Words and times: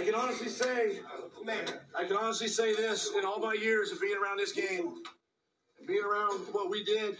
I 0.00 0.04
can 0.04 0.14
honestly 0.14 0.48
say, 0.48 1.00
I 1.94 2.04
can 2.04 2.16
honestly 2.16 2.48
say 2.48 2.74
this 2.74 3.10
in 3.18 3.26
all 3.26 3.38
my 3.38 3.52
years 3.52 3.92
of 3.92 4.00
being 4.00 4.16
around 4.16 4.38
this 4.38 4.50
game, 4.50 5.02
being 5.86 6.02
around 6.02 6.38
what 6.52 6.70
we 6.70 6.82
did 6.82 7.18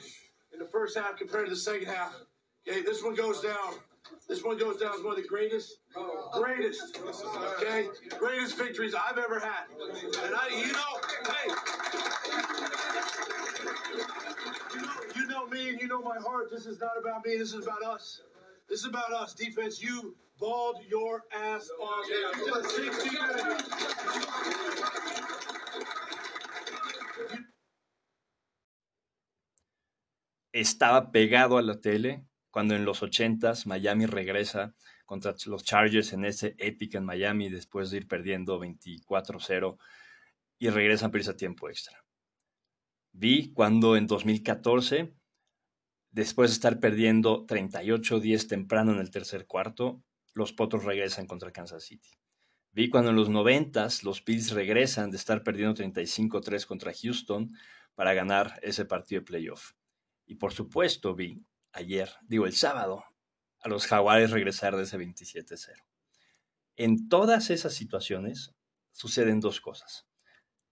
in 0.54 0.59
the 0.59 0.65
first 0.65 0.97
half 0.97 1.19
compared 1.19 1.45
to 1.45 1.51
the 1.51 1.61
second 1.61 1.88
half. 1.88 2.15
Okay, 2.67 2.81
this 2.81 3.04
one 3.04 3.15
goes 3.15 3.43
down. 3.43 3.74
This 4.31 4.43
one 4.43 4.56
goes 4.56 4.79
down 4.81 4.95
as 4.95 5.04
one 5.04 5.15
of 5.15 5.22
the 5.22 5.29
greatest, 5.29 5.81
greatest, 6.33 6.99
okay, 7.61 7.87
greatest 8.19 8.56
victories 8.56 8.94
I've 8.94 9.19
ever 9.19 9.38
had. 9.38 9.65
And 10.24 10.35
I, 10.35 10.49
you 10.49 10.72
know, 10.72 11.01
hey, 11.26 11.53
you 14.74 14.81
know, 14.81 14.92
you 15.17 15.26
know 15.26 15.47
me 15.49 15.69
and 15.69 15.78
you 15.78 15.87
know 15.87 16.01
my 16.01 16.16
heart. 16.16 16.51
This 16.51 16.65
is 16.65 16.80
not 16.80 16.92
about 16.98 17.27
me. 17.27 17.37
This 17.37 17.52
is 17.52 17.62
about 17.66 17.83
us. 17.83 18.23
This 18.70 18.80
is 18.80 18.87
about 18.87 19.12
us. 19.12 19.34
Defense, 19.34 19.83
you 19.83 20.15
balled 20.41 20.79
your 20.88 21.23
ass 21.33 21.69
off. 21.80 22.06
You 22.09 22.51
put 22.51 22.64
60 22.64 23.12
minutes. 23.12 23.70
estaba 30.52 31.12
pegado 31.12 31.59
a 31.59 31.62
la 31.62 31.80
tele 31.80 32.27
cuando 32.50 32.74
en 32.74 32.84
los 32.84 33.02
80s 33.02 33.66
Miami 33.66 34.06
regresa 34.06 34.74
contra 35.06 35.34
los 35.47 35.64
Chargers 35.64 36.12
en 36.12 36.24
ese 36.24 36.55
épica 36.59 36.98
en 36.98 37.05
Miami 37.05 37.48
después 37.48 37.91
de 37.91 37.98
ir 37.98 38.09
perdiendo 38.09 38.61
24-0 38.61 39.78
y 40.59 40.69
regresan 40.70 41.12
a 41.14 41.36
tiempo 41.36 41.69
extra. 41.69 42.05
Vi 43.12 43.52
cuando 43.52 43.97
en 43.97 44.06
2014, 44.06 45.14
después 46.11 46.50
de 46.50 46.55
estar 46.55 46.80
perdiendo 46.80 47.47
38-10 47.47 48.48
temprano 48.48 48.92
en 48.92 48.98
el 48.98 49.11
tercer 49.11 49.47
cuarto, 49.47 50.02
los 50.33 50.52
Potros 50.52 50.84
regresan 50.84 51.27
contra 51.27 51.52
Kansas 51.52 51.84
City. 51.84 52.11
Vi 52.73 52.89
cuando 52.89 53.11
en 53.11 53.16
los 53.16 53.29
90 53.29 53.89
los 54.05 54.25
Bills 54.25 54.53
regresan 54.53 55.11
de 55.11 55.17
estar 55.17 55.42
perdiendo 55.42 55.75
35-3 55.75 56.67
contra 56.67 56.92
Houston 56.92 57.53
para 57.95 58.14
ganar 58.14 58.61
ese 58.62 58.84
partido 58.84 59.20
de 59.20 59.27
playoff. 59.27 59.72
Y 60.27 60.37
por 60.37 60.53
supuesto 60.53 61.14
vi 61.14 61.45
ayer, 61.72 62.11
digo 62.22 62.47
el 62.47 62.55
sábado, 62.55 63.05
a 63.61 63.69
los 63.69 63.87
Jaguares 63.87 64.31
regresar 64.31 64.77
de 64.77 64.84
ese 64.84 64.98
27-0. 64.98 65.75
En 66.77 67.09
todas 67.09 67.50
esas 67.50 67.75
situaciones 67.75 68.55
suceden 68.92 69.41
dos 69.41 69.61
cosas. 69.61 70.06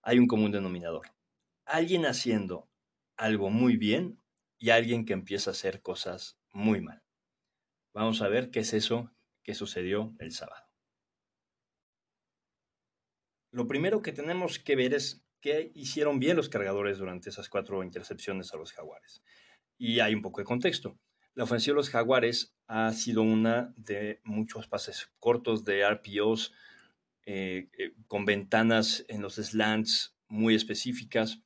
Hay 0.03 0.19
un 0.19 0.27
común 0.27 0.53
denominador. 0.53 1.13
Alguien 1.65 2.07
haciendo 2.07 2.71
algo 3.17 3.51
muy 3.51 3.77
bien 3.77 4.23
y 4.57 4.71
alguien 4.71 5.05
que 5.05 5.13
empieza 5.13 5.51
a 5.51 5.53
hacer 5.53 5.83
cosas 5.83 6.39
muy 6.53 6.81
mal. 6.81 7.03
Vamos 7.93 8.23
a 8.23 8.29
ver 8.29 8.51
qué 8.51 8.61
es 8.61 8.73
eso 8.73 9.13
que 9.49 9.55
sucedió 9.55 10.15
el 10.19 10.33
sábado. 10.33 10.63
Lo 13.51 13.67
primero 13.67 14.03
que 14.03 14.13
tenemos 14.13 14.59
que 14.59 14.77
ver 14.77 14.93
es 14.93 15.25
qué 15.41 15.73
hicieron 15.75 16.19
bien 16.19 16.37
los 16.37 16.51
cargadores 16.51 16.99
durante 16.99 17.31
esas 17.31 17.49
cuatro 17.49 17.83
intercepciones 17.83 18.53
a 18.53 18.59
los 18.59 18.75
jaguares. 18.75 19.23
Y 19.79 20.01
hay 20.01 20.15
un 20.15 20.21
poco 20.21 20.43
de 20.43 20.45
contexto. 20.45 21.01
La 21.33 21.45
ofensiva 21.45 21.73
de 21.73 21.77
los 21.77 21.89
Jaguares 21.89 22.55
ha 22.67 22.93
sido 22.93 23.23
una 23.23 23.73
de 23.79 24.21
muchos 24.23 24.69
pases 24.69 25.11
cortos 25.19 25.65
de 25.65 25.83
RPOs 25.89 26.53
eh, 27.25 27.71
eh, 27.79 27.95
con 28.07 28.27
ventanas 28.27 29.07
en 29.09 29.23
los 29.23 29.37
slants 29.37 30.15
muy 30.29 30.57
específicas 30.57 31.41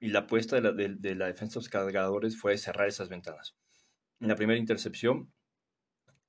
y 0.00 0.08
la 0.08 0.20
apuesta 0.20 0.56
de 0.56 0.62
la, 0.62 0.72
de 0.72 1.14
la, 1.14 1.26
defensa 1.26 1.60
de 1.60 1.60
los 1.60 1.68
cargadores 1.68 2.36
fue 2.36 2.58
cerrar 2.58 2.88
esas 2.88 3.08
ventanas. 3.08 3.54
En 4.18 4.26
la 4.26 4.34
primera 4.34 4.58
intercepción, 4.58 5.32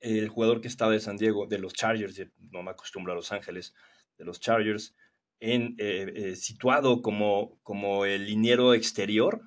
el 0.01 0.27
jugador 0.29 0.61
que 0.61 0.67
estaba 0.67 0.91
de 0.91 0.99
San 0.99 1.17
Diego, 1.17 1.47
de 1.47 1.59
los 1.59 1.73
Chargers, 1.73 2.21
no 2.51 2.63
me 2.63 2.71
acostumbro 2.71 3.13
a 3.13 3.15
Los 3.15 3.31
Ángeles, 3.31 3.73
de 4.17 4.25
los 4.25 4.39
Chargers, 4.39 4.95
en, 5.39 5.75
eh, 5.79 6.35
situado 6.35 7.01
como, 7.01 7.59
como 7.63 8.05
el 8.05 8.25
liniero 8.25 8.73
exterior, 8.73 9.41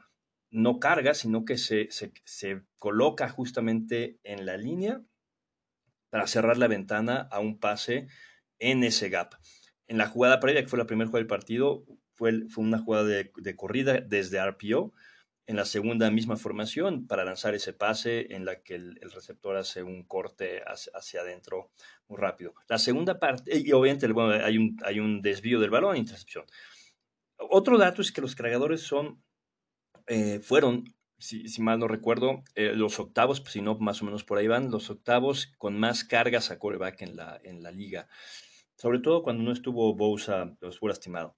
no 0.55 0.79
carga, 0.79 1.15
sino 1.15 1.45
que 1.45 1.59
se, 1.59 1.89
coloca 2.79 3.29
justamente 3.29 4.21
en 4.23 4.47
la 4.47 4.57
línea 4.57 5.03
para 6.11 6.29
cerrar 6.29 6.59
la 6.59 6.69
ventana 6.69 7.29
a 7.33 7.41
un 7.41 7.59
pase 7.59 8.07
en 8.61 8.85
ese 8.85 9.09
gap. 9.09 9.35
En 9.89 9.99
la 9.99 10.07
jugada 10.07 10.39
previa, 10.39 10.63
que 10.63 10.69
fue 10.69 10.79
la 10.79 10.87
primera 10.87 11.09
jugada 11.09 11.23
del 11.23 11.27
partido, 11.27 11.85
fue, 12.13 12.47
fue 12.49 12.63
una 12.63 12.79
jugada 12.79 13.05
de, 13.05 13.57
corrida 13.57 14.01
desde 14.01 14.39
RPO. 14.39 14.93
En 15.47 15.57
la 15.57 15.67
segunda, 15.67 16.11
misma 16.11 16.37
formación 16.37 17.07
para 17.07 17.25
lanzar 17.25 17.55
ese 17.55 17.75
pase 17.75 18.35
en 18.35 18.47
la 18.47 18.63
que 18.63 18.77
el, 18.77 18.99
receptor 19.13 19.57
hace 19.57 19.83
un 19.83 20.05
corte 20.05 20.63
hacia, 20.67 21.21
adentro 21.21 21.71
muy 22.09 22.19
rápido. 22.19 22.55
La 22.67 22.79
segunda 22.79 23.19
parte, 23.19 23.59
y 23.59 23.73
obviamente 23.73 24.07
hay, 24.43 24.57
un, 24.57 24.79
hay 24.83 25.01
un 25.01 25.21
desvío 25.21 25.61
del 25.61 25.71
balón, 25.71 25.99
intercepción. 25.99 26.47
Otro 27.37 27.77
dato 27.77 28.01
es 28.01 28.11
que 28.11 28.23
los 28.23 28.35
cargadores 28.35 28.81
son 28.81 29.23
eh, 30.07 30.41
fueron, 30.41 30.95
si, 31.19 31.47
mal 31.61 31.79
no 31.79 31.89
recuerdo, 31.89 32.43
eh, 32.55 32.73
los 32.75 32.99
octavos, 32.99 33.41
pues, 33.41 33.53
si 33.53 33.63
no, 33.63 33.79
más 33.79 34.03
o 34.03 34.05
menos 34.05 34.25
por 34.25 34.39
ahí 34.39 34.49
van, 34.49 34.71
los 34.71 34.91
octavos 34.91 35.53
con 35.59 35.79
más 35.79 36.05
cargas 36.05 36.51
a 36.51 36.59
coreback 36.59 37.03
en 37.03 37.17
la, 37.17 37.41
en 37.43 37.63
la 37.63 37.71
liga. 37.71 38.09
Sobre 38.77 38.99
todo 38.99 39.23
cuando 39.23 39.43
no 39.45 39.53
estuvo 39.53 39.95
Bosa, 39.95 40.57
estuvo 40.61 40.89
lastimado 40.89 41.37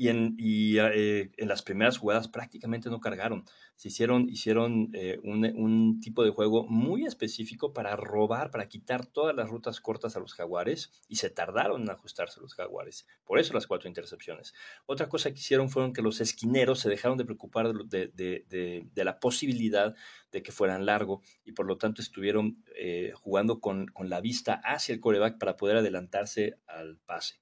y, 0.00 0.78
eh, 0.78 1.30
en 1.36 1.48
las 1.48 1.60
primeras 1.62 1.98
jugadas 1.98 2.28
prácticamente 2.28 2.88
no 2.88 3.00
cargaron. 3.00 3.44
Se 3.76 3.88
hicieron, 3.88 4.30
hicieron 4.30 4.90
eh, 4.94 5.18
un, 5.22 6.00
tipo 6.00 6.24
de 6.24 6.30
juego 6.30 6.66
muy 6.66 7.04
específico 7.04 7.74
para 7.74 7.96
robar, 7.96 8.50
para 8.50 8.66
quitar 8.68 9.04
todas 9.04 9.36
las 9.36 9.50
rutas 9.50 9.80
cortas 9.80 10.16
a 10.16 10.20
los 10.20 10.32
jaguares 10.32 10.90
y 11.06 11.16
se 11.16 11.28
tardaron 11.28 11.82
en 11.82 11.90
ajustarse 11.90 12.40
los 12.40 12.54
jaguares. 12.54 13.06
Por 13.24 13.38
eso 13.38 13.52
las 13.52 13.66
cuatro 13.66 13.88
intercepciones. 13.88 14.54
Otra 14.86 15.08
cosa 15.08 15.30
que 15.30 15.38
hicieron 15.38 15.68
fueron 15.68 15.92
que 15.92 16.02
los 16.02 16.20
esquineros 16.22 16.80
se 16.80 16.88
dejaron 16.88 17.18
de 17.18 17.26
preocupar 17.26 17.70
de 17.74 18.90
la 18.94 19.20
posibilidad 19.20 19.94
de 20.32 20.42
que 20.42 20.52
fueran 20.52 20.86
largo 20.86 21.22
y 21.44 21.52
por 21.52 21.66
lo 21.66 21.76
tanto 21.76 22.00
estuvieron 22.00 22.64
eh, 22.76 23.12
jugando 23.14 23.60
con, 23.60 23.86
con 23.88 24.08
la 24.08 24.20
vista 24.20 24.60
hacia 24.64 24.94
el 24.94 25.00
coreback 25.00 25.38
para 25.38 25.56
poder 25.56 25.76
adelantarse 25.76 26.56
al 26.66 26.98
pase. 27.04 27.40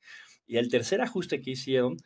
Y 0.48 0.56
el 0.56 0.70
tercer 0.70 1.02
ajuste 1.02 1.42
que 1.42 1.50
hicieron 1.50 1.98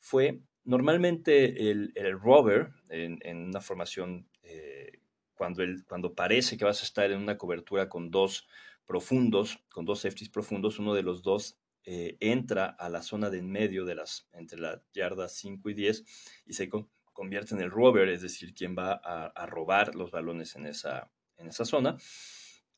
fue 0.00 0.40
normalmente 0.64 1.70
el, 1.70 1.92
el 1.94 2.18
rover 2.18 2.70
en, 2.88 3.36
una 3.48 3.60
formación 3.60 4.28
eh, 4.42 5.00
cuando, 5.34 5.62
el, 5.62 5.84
cuando 5.84 6.14
parece 6.14 6.56
que 6.56 6.64
vas 6.64 6.80
a 6.80 6.84
estar 6.84 7.10
en 7.10 7.20
una 7.20 7.38
cobertura 7.38 7.88
con 7.88 8.10
dos 8.10 8.48
profundos, 8.86 9.58
con 9.70 9.84
dos 9.84 10.00
safeties 10.00 10.30
profundos, 10.30 10.78
uno 10.78 10.94
de 10.94 11.02
los 11.02 11.22
dos 11.22 11.58
eh, 11.84 12.16
entra 12.20 12.66
a 12.66 12.88
la 12.88 13.02
zona 13.02 13.30
de 13.30 13.38
en 13.38 13.50
medio 13.50 13.84
de 13.84 13.94
las, 13.94 14.28
entre 14.32 14.58
las 14.58 14.80
yardas 14.92 15.32
5 15.36 15.70
y 15.70 15.74
10 15.74 16.04
y 16.46 16.52
se 16.52 16.68
convierte 17.12 17.54
en 17.54 17.60
el 17.62 17.70
rover, 17.70 18.08
es 18.08 18.22
decir, 18.22 18.52
quien 18.52 18.76
va 18.76 19.00
a, 19.02 19.26
a, 19.26 19.46
robar 19.46 19.94
los 19.94 20.10
balones 20.10 20.56
en 20.56 20.66
esa, 20.66 21.10
en 21.36 21.48
esa 21.48 21.64
zona. 21.64 21.96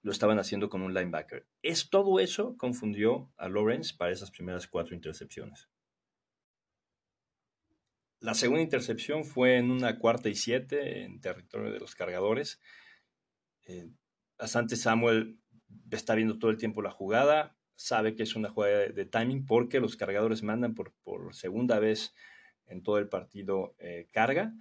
Lo 0.02 0.12
estaban 0.12 0.38
haciendo 0.38 0.68
con 0.68 0.82
un 0.82 0.94
linebacker. 0.94 1.46
Es 1.62 1.90
todo 1.90 2.20
eso 2.20 2.56
confundió 2.56 3.32
a 3.36 3.48
Lawrence 3.48 3.94
para 3.96 4.12
esas 4.12 4.30
primeras 4.30 4.66
cuatro 4.66 4.94
intercepciones. 4.94 5.68
La 8.22 8.34
segunda 8.34 8.62
intercepción 8.62 9.24
fue 9.24 9.56
en 9.56 9.72
una 9.72 9.98
cuarta 9.98 10.28
y 10.28 10.36
siete 10.36 11.02
en 11.02 11.20
territorio 11.20 11.72
de 11.72 11.80
los 11.80 11.96
cargadores. 11.96 12.60
Eh, 13.66 13.90
Asante 14.38 14.76
Samuel 14.76 15.40
está 15.90 16.14
viendo 16.14 16.38
todo 16.38 16.52
el 16.52 16.56
tiempo 16.56 16.82
la 16.82 16.92
jugada, 16.92 17.56
sabe 17.74 18.14
que 18.14 18.22
es 18.22 18.36
una 18.36 18.48
jugada 18.48 18.86
de, 18.86 19.06
timing 19.06 19.44
porque 19.44 19.80
los 19.80 19.96
cargadores 19.96 20.44
mandan 20.44 20.76
por, 20.76 20.92
por, 21.02 21.34
segunda 21.34 21.80
vez 21.80 22.14
en 22.66 22.84
todo 22.84 22.98
el 22.98 23.08
partido 23.08 23.74
eh, 23.80 24.06
carga 24.12 24.54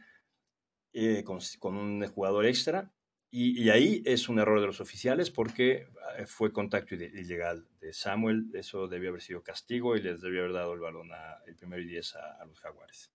eh, 0.93 1.23
con, 1.23 1.77
un 1.77 2.07
jugador 2.07 2.47
extra. 2.47 2.91
Y, 3.29 3.69
ahí 3.69 4.01
es 4.07 4.27
un 4.27 4.39
error 4.39 4.59
de 4.59 4.65
los 4.65 4.81
oficiales 4.81 5.29
porque 5.29 5.87
eh, 6.17 6.25
fue 6.25 6.51
contacto 6.51 6.95
ilegal 6.95 7.67
de 7.79 7.93
Samuel. 7.93 8.49
Eso 8.55 8.87
debió 8.87 9.09
haber 9.09 9.21
sido 9.21 9.43
castigo 9.43 9.95
y 9.95 10.01
les 10.01 10.19
debió 10.19 10.39
haber 10.41 10.53
dado 10.53 10.73
el 10.73 10.79
balón 10.79 11.11
a, 11.13 11.43
el 11.45 11.55
primero 11.55 11.83
y 11.83 11.85
diez 11.85 12.15
a 12.15 12.43
los 12.45 12.59
jaguares 12.59 13.11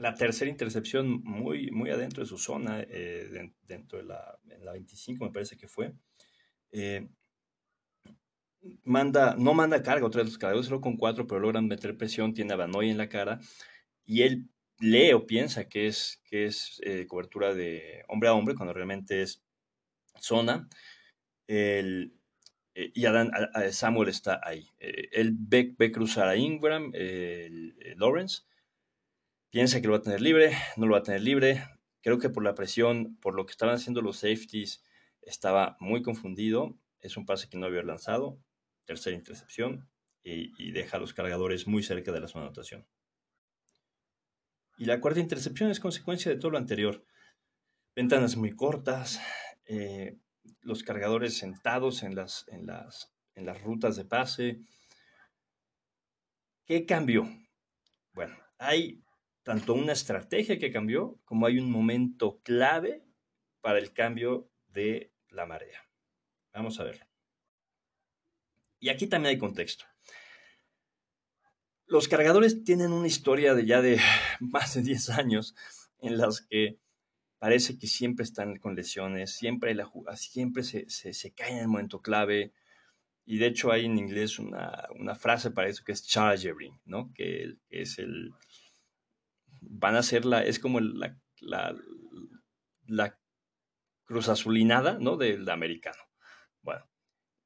la 0.00 0.14
tercera 0.14 0.50
intercepción 0.50 1.22
muy, 1.22 1.70
muy 1.70 1.90
adentro 1.90 2.22
de 2.22 2.28
su 2.28 2.38
zona, 2.38 2.80
eh, 2.88 3.52
dentro 3.62 3.98
de 3.98 4.04
la, 4.04 4.38
la 4.62 4.72
25 4.72 5.26
me 5.26 5.30
parece 5.30 5.58
que 5.58 5.68
fue. 5.68 5.92
Eh, 6.72 7.06
manda, 8.82 9.36
no 9.36 9.52
manda 9.52 9.82
carga 9.82 10.06
otra 10.06 10.22
vez 10.22 10.30
los 10.30 10.38
cargadores 10.38 10.68
solo 10.68 10.80
con 10.80 10.96
cuatro, 10.96 11.26
pero 11.26 11.40
logran 11.40 11.68
meter 11.68 11.98
presión, 11.98 12.32
tiene 12.32 12.54
a 12.54 12.56
Banoy 12.56 12.88
en 12.88 12.96
la 12.96 13.10
cara 13.10 13.40
y 14.06 14.22
él 14.22 14.48
lee 14.78 15.12
o 15.12 15.26
piensa 15.26 15.68
que 15.68 15.86
es, 15.86 16.22
que 16.24 16.46
es 16.46 16.80
eh, 16.82 17.06
cobertura 17.06 17.52
de 17.52 18.04
hombre 18.08 18.30
a 18.30 18.34
hombre 18.34 18.54
cuando 18.54 18.72
realmente 18.72 19.20
es 19.20 19.42
zona. 20.18 20.66
El, 21.46 22.14
y 22.74 23.04
Adán, 23.04 23.32
Samuel 23.72 24.08
está 24.08 24.40
ahí. 24.42 24.66
él 24.78 25.34
ve, 25.36 25.74
ve, 25.76 25.92
cruzar 25.92 26.28
a 26.28 26.36
Ingram, 26.36 26.92
Lawrence, 27.96 28.44
piensa 29.50 29.80
que 29.80 29.86
lo 29.86 29.92
va 29.92 29.98
a 29.98 30.02
tener 30.02 30.20
libre, 30.20 30.56
no 30.76 30.86
lo 30.86 30.92
va 30.92 31.00
a 31.00 31.02
tener 31.02 31.22
libre. 31.22 31.64
Creo 32.02 32.18
que 32.18 32.30
por 32.30 32.42
la 32.42 32.54
presión, 32.54 33.16
por 33.20 33.34
lo 33.34 33.44
que 33.44 33.52
estaban 33.52 33.74
haciendo 33.74 34.00
los 34.00 34.18
safeties, 34.18 34.82
estaba 35.20 35.76
muy 35.80 36.02
confundido. 36.02 36.78
Es 37.00 37.16
un 37.16 37.26
pase 37.26 37.48
que 37.48 37.58
no 37.58 37.66
había 37.66 37.82
lanzado. 37.82 38.40
tercera 38.84 39.16
intercepción 39.16 39.88
y, 40.22 40.72
deja 40.72 40.96
a 40.96 41.00
los 41.00 41.14
cargadores 41.14 41.66
muy 41.66 41.82
cerca 41.82 42.12
de 42.12 42.20
la 42.20 42.28
zona 42.28 42.46
anotación. 42.46 42.86
Y 44.78 44.86
la 44.86 45.00
cuarta 45.00 45.20
intercepción 45.20 45.70
es 45.70 45.78
consecuencia 45.78 46.30
de 46.30 46.38
todo 46.38 46.52
lo 46.52 46.58
anterior. 46.58 47.04
Ventanas 47.94 48.36
muy 48.36 48.56
cortas, 48.56 49.20
eh, 49.66 50.18
los 50.62 50.82
cargadores 50.82 51.36
sentados 51.36 52.02
en 52.02 52.14
las, 52.14 52.46
en, 52.48 52.66
las, 52.66 53.12
en 53.34 53.46
las 53.46 53.60
rutas 53.62 53.96
de 53.96 54.04
pase. 54.04 54.60
¿Qué 56.64 56.86
cambió? 56.86 57.28
Bueno, 58.12 58.36
hay 58.58 59.02
tanto 59.42 59.74
una 59.74 59.92
estrategia 59.92 60.58
que 60.58 60.72
cambió 60.72 61.18
como 61.24 61.46
hay 61.46 61.58
un 61.58 61.70
momento 61.70 62.40
clave 62.42 63.04
para 63.60 63.78
el 63.78 63.92
cambio 63.92 64.50
de 64.68 65.12
la 65.28 65.46
marea. 65.46 65.86
Vamos 66.52 66.80
a 66.80 66.84
verlo. 66.84 67.06
Y 68.80 68.88
aquí 68.88 69.06
también 69.06 69.34
hay 69.34 69.38
contexto. 69.38 69.84
Los 71.86 72.08
cargadores 72.08 72.64
tienen 72.64 72.92
una 72.92 73.06
historia 73.06 73.54
de 73.54 73.66
ya 73.66 73.82
de 73.82 73.98
más 74.40 74.74
de 74.74 74.82
10 74.82 75.10
años 75.10 75.54
en 75.98 76.18
las 76.18 76.40
que 76.40 76.78
parece 77.38 77.78
que 77.78 77.86
siempre 77.86 78.24
están 78.24 78.56
con 78.56 78.74
lesiones, 78.74 79.32
siempre, 79.32 79.74
siempre 80.16 80.62
se, 80.62 81.32
caen 81.32 81.56
en 81.56 81.62
el 81.62 81.68
momento 81.68 82.00
clave. 82.00 82.52
Y 83.24 83.38
de 83.38 83.46
hecho 83.46 83.70
hay 83.70 83.86
en 83.86 83.98
inglés 83.98 84.38
una, 84.38 85.14
frase 85.18 85.50
para 85.50 85.68
eso 85.68 85.84
que 85.84 85.92
es 85.92 86.06
chargering, 86.06 86.78
¿no? 86.84 87.12
Que, 87.14 87.56
es 87.70 87.98
el... 87.98 88.32
Van 89.60 89.96
a 89.96 90.02
ser 90.02 90.24
la... 90.24 90.42
Es 90.44 90.58
como 90.58 90.80
la, 90.80 91.16
la, 91.40 91.76
la 92.86 93.18
cruz 94.04 94.28
azulinada, 94.28 94.98
¿no? 95.00 95.16
Del 95.16 95.48
americano. 95.48 96.02
Bueno, 96.62 96.90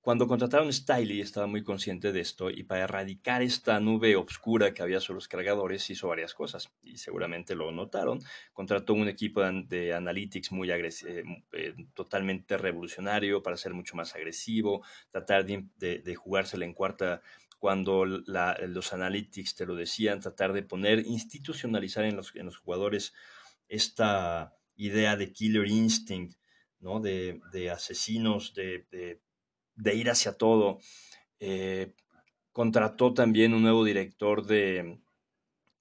cuando 0.04 0.28
contrataron 0.28 0.70
Stiley 0.70 1.22
estaba 1.22 1.46
muy 1.46 1.62
consciente 1.62 2.12
de 2.12 2.20
esto 2.20 2.50
y 2.50 2.64
para 2.64 2.82
erradicar 2.84 3.40
esta 3.40 3.80
nube 3.80 4.16
oscura 4.16 4.74
que 4.74 4.82
había 4.82 5.00
sobre 5.00 5.14
los 5.14 5.28
cargadores 5.28 5.88
hizo 5.88 6.08
varias 6.08 6.34
cosas 6.34 6.70
y 6.82 6.98
seguramente 6.98 7.54
lo 7.54 7.72
notaron. 7.72 8.20
Contrató 8.52 8.92
un 8.92 9.08
equipo 9.08 9.40
de, 9.40 9.94
analytics 9.94 10.52
muy 10.52 10.70
agresivo, 10.70 11.10
eh, 11.52 11.74
totalmente 11.94 12.58
revolucionario 12.58 13.42
para 13.42 13.56
ser 13.56 13.72
mucho 13.72 13.96
más 13.96 14.14
agresivo, 14.14 14.84
tratar 15.10 15.46
de, 15.46 16.14
jugársela 16.16 16.66
en 16.66 16.74
cuarta 16.74 17.22
cuando 17.64 18.04
los 18.04 18.92
analytics 18.92 19.54
te 19.54 19.64
lo 19.64 19.74
decían, 19.74 20.20
tratar 20.20 20.52
de 20.52 20.62
poner, 20.62 20.98
institucionalizar 21.06 22.04
en 22.04 22.14
los, 22.14 22.58
jugadores 22.58 23.14
esta 23.68 24.54
idea 24.76 25.16
de 25.16 25.32
killer 25.32 25.66
instinct, 25.66 26.36
¿no? 26.80 27.00
de, 27.00 27.40
asesinos, 27.72 28.52
de 28.54 29.94
ir 29.94 30.10
hacia 30.10 30.34
todo. 30.34 30.78
Eh, 31.40 31.94
contrató 32.52 33.14
también 33.14 33.54
un 33.54 33.62
nuevo 33.62 33.82
director 33.82 34.44
de, 34.44 35.00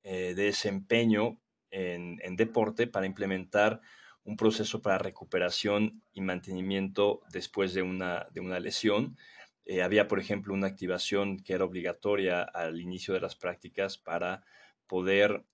eh, 0.04 0.34
desempeño 0.38 1.42
en, 1.70 2.38
deporte 2.38 2.88
para 2.88 3.08
implementar 3.08 3.82
un 4.24 4.38
proceso 4.38 4.82
para 4.82 5.00
recuperación 5.00 6.02
y 6.14 6.22
mantenimiento 6.22 7.24
después 7.30 7.74
de 7.74 7.82
una 7.82 8.60
lesión. 8.62 9.18
Eh, 9.66 9.82
había, 9.82 10.08
por 10.08 10.20
ejemplo, 10.20 10.54
una 10.54 10.68
activación 10.68 11.40
que 11.40 11.54
era 11.54 11.66
obligatoria 11.66 12.44
al 12.44 12.82
inicio 12.82 13.14
de 13.14 13.22
las 13.22 13.36
prácticas 13.36 13.98
para 13.98 14.44
poder, 14.88 15.46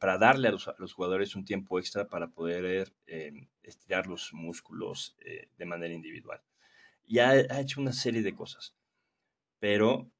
para 0.00 0.18
darle 0.18 0.48
a 0.48 0.52
los, 0.52 0.92
jugadores 0.92 1.36
un 1.36 1.44
tiempo 1.44 1.78
extra 1.78 2.08
para 2.08 2.28
poder 2.28 2.92
estirar 3.62 4.06
los 4.08 4.32
músculos 4.32 5.16
de 5.56 5.66
manera 5.66 5.94
individual 5.94 6.42
y 7.08 7.18
ha, 7.20 7.60
hecho 7.60 7.80
una 7.80 7.92
serie 7.92 8.22
de 8.22 8.34
cosas. 8.34 8.76
Pero 9.58 10.12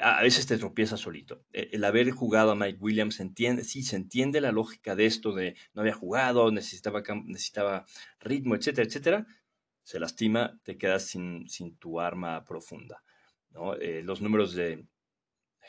a 0.00 0.22
veces 0.22 0.46
te 0.46 0.56
tropiezas 0.56 1.00
solito. 1.00 1.44
E, 1.52 1.68
el 1.72 1.84
haber 1.84 2.10
jugado 2.10 2.52
a 2.52 2.56
Mike 2.56 2.78
Williams, 2.80 3.20
entiende, 3.20 3.62
sí, 3.62 3.82
se 3.82 3.96
entiende 3.96 4.40
la 4.40 4.52
lógica 4.52 4.96
de 4.96 5.06
esto 5.06 5.34
de 5.34 5.54
no 5.74 5.82
había 5.82 5.92
jugado, 5.92 6.50
necesitaba, 6.50 7.02
necesitaba 7.26 7.84
ritmo, 8.20 8.56
etcétera, 8.56 8.86
etcétera. 8.88 9.26
Se 9.82 9.98
lastima, 9.98 10.58
te 10.62 10.78
quedas 10.78 11.06
sin, 11.06 11.48
sin 11.48 11.76
tu 11.76 12.00
arma 12.00 12.44
profunda. 12.44 13.02
¿no? 13.50 13.74
Eh, 13.74 14.02
los 14.02 14.20
números 14.20 14.54
de 14.54 14.86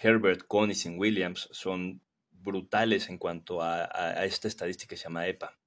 Herbert, 0.02 0.46
Connis 0.48 0.86
y 0.86 0.90
Williams 0.90 1.50
son 1.52 2.02
brutales 2.32 3.10
en 3.10 3.18
cuanto 3.18 3.62
a, 3.62 3.90
a, 3.92 4.26
esta 4.26 4.48
estadística 4.48 4.90
que 4.90 4.98
se 4.98 5.04
llama 5.04 5.28
EPA. 5.28 5.58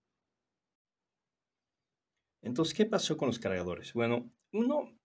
Entonces, 2.43 2.75
¿qué 2.75 2.87
pasó 2.87 3.17
con 3.17 3.29
los 3.29 3.39
cargadores? 3.39 3.93
Bueno, 3.93 4.31
uno, 4.53 4.97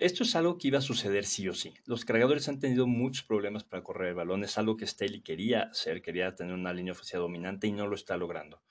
esto 0.00 0.22
es 0.22 0.36
algo 0.36 0.58
que 0.58 0.68
iba 0.68 0.78
a 0.78 0.82
suceder 0.82 1.24
sí 1.24 1.48
o 1.48 1.54
sí. 1.54 1.74
Los 1.84 2.04
cargadores 2.04 2.48
han 2.48 2.60
tenido 2.60 2.86
muchos 2.86 3.24
problemas 3.24 3.64
para 3.64 3.82
correr 3.82 4.10
el 4.10 4.14
balón. 4.14 4.44
Es 4.44 4.56
algo 4.56 4.76
que 4.76 4.86
Staley 4.86 5.22
quería 5.22 5.62
hacer, 5.62 6.02
quería 6.02 6.36
tener 6.36 6.54
una 6.54 6.72
línea 6.72 6.92
oficial 6.92 7.22
dominante 7.22 7.66
y 7.66 7.72
no 7.72 7.88
lo 7.88 7.96
está 7.96 8.16
logrando. 8.16 8.62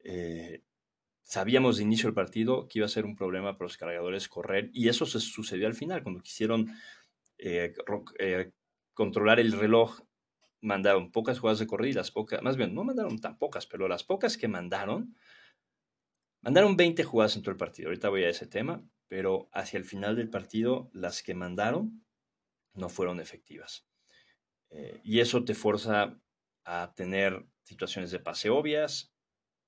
Eh, 0.00 0.64
sabíamos 1.28 1.76
de 1.76 1.82
inicio 1.82 2.06
del 2.08 2.14
partido 2.14 2.66
que 2.66 2.78
iba 2.78 2.86
a 2.86 2.88
ser 2.88 3.04
un 3.04 3.14
problema 3.14 3.52
para 3.52 3.66
los 3.66 3.76
cargadores 3.76 4.28
correr 4.28 4.70
y 4.72 4.88
eso 4.88 5.04
se 5.04 5.20
sucedió 5.20 5.66
al 5.66 5.74
final, 5.74 6.02
cuando 6.02 6.22
quisieron 6.22 6.72
eh, 7.36 7.74
eh, 8.18 8.52
controlar 8.94 9.38
el 9.38 9.52
reloj, 9.52 10.00
mandaron 10.62 11.12
pocas 11.12 11.38
jugadas 11.38 11.58
de 11.58 11.66
corrida 11.66 12.02
pocas, 12.12 12.42
más 12.42 12.56
bien, 12.56 12.74
no 12.74 12.82
mandaron 12.82 13.18
tan 13.20 13.36
pocas, 13.36 13.66
pero 13.66 13.88
las 13.88 14.04
pocas 14.04 14.36
que 14.36 14.48
mandaron 14.48 15.14
Mandaron 16.40 16.76
20 16.76 17.02
jugadas 17.04 17.36
en 17.36 17.42
todo 17.42 17.50
el 17.50 17.56
partido. 17.56 17.88
Ahorita 17.88 18.08
voy 18.08 18.24
a 18.24 18.28
ese 18.28 18.46
tema, 18.46 18.82
pero 19.08 19.48
hacia 19.52 19.78
el 19.78 19.84
final 19.84 20.16
del 20.16 20.30
partido, 20.30 20.88
las 20.92 21.22
que 21.22 21.34
mandaron 21.34 22.04
no 22.74 22.88
fueron 22.88 23.20
efectivas. 23.20 23.86
Eh, 24.70 25.00
y 25.02 25.20
eso 25.20 25.44
te 25.44 25.54
forza 25.54 26.20
a 26.64 26.92
tener 26.94 27.44
situaciones 27.64 28.10
de 28.10 28.20
pase 28.20 28.50
obvias. 28.50 29.12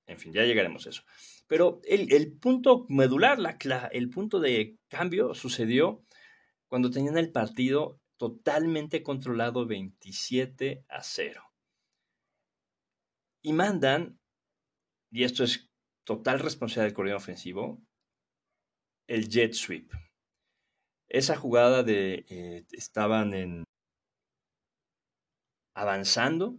En 0.07 0.17
fin, 0.17 0.33
ya 0.33 0.43
llegaremos 0.43 0.85
a 0.85 0.89
eso. 0.89 1.03
Pero 1.47 1.81
el, 1.83 2.33
punto 2.39 2.85
medular, 2.89 3.39
la, 3.39 3.57
el 3.91 4.09
punto 4.09 4.39
de 4.39 4.77
cambio 4.89 5.33
sucedió 5.33 6.03
cuando 6.67 6.89
tenían 6.89 7.17
el 7.17 7.31
partido 7.31 7.99
totalmente 8.17 9.03
controlado 9.03 9.65
27 9.65 10.85
a 10.87 11.03
0. 11.03 11.43
Y 13.43 13.53
mandan, 13.53 14.19
y 15.11 15.23
esto 15.23 15.43
es 15.43 15.69
total 16.05 16.39
responsabilidad 16.39 16.85
del 16.85 16.93
coordinador 16.93 17.21
ofensivo, 17.21 17.81
el 19.07 19.27
jet 19.27 19.53
sweep. 19.53 19.91
Esa 21.09 21.35
jugada 21.35 21.83
de 21.83 22.25
eh, 22.29 22.65
estaban 22.71 23.33
en 23.33 23.63
avanzando 25.75 26.57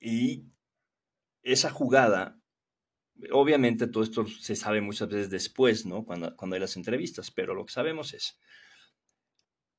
y 0.00 0.44
esa 1.52 1.70
jugada, 1.70 2.40
obviamente 3.30 3.86
todo 3.86 4.02
esto 4.02 4.26
se 4.26 4.56
sabe 4.56 4.80
muchas 4.80 5.08
veces 5.08 5.30
después, 5.30 5.86
¿no? 5.86 6.04
Cuando, 6.04 6.36
cuando 6.36 6.54
hay 6.54 6.60
las 6.60 6.76
entrevistas, 6.76 7.30
pero 7.30 7.54
lo 7.54 7.64
que 7.64 7.72
sabemos 7.72 8.12
es, 8.14 8.38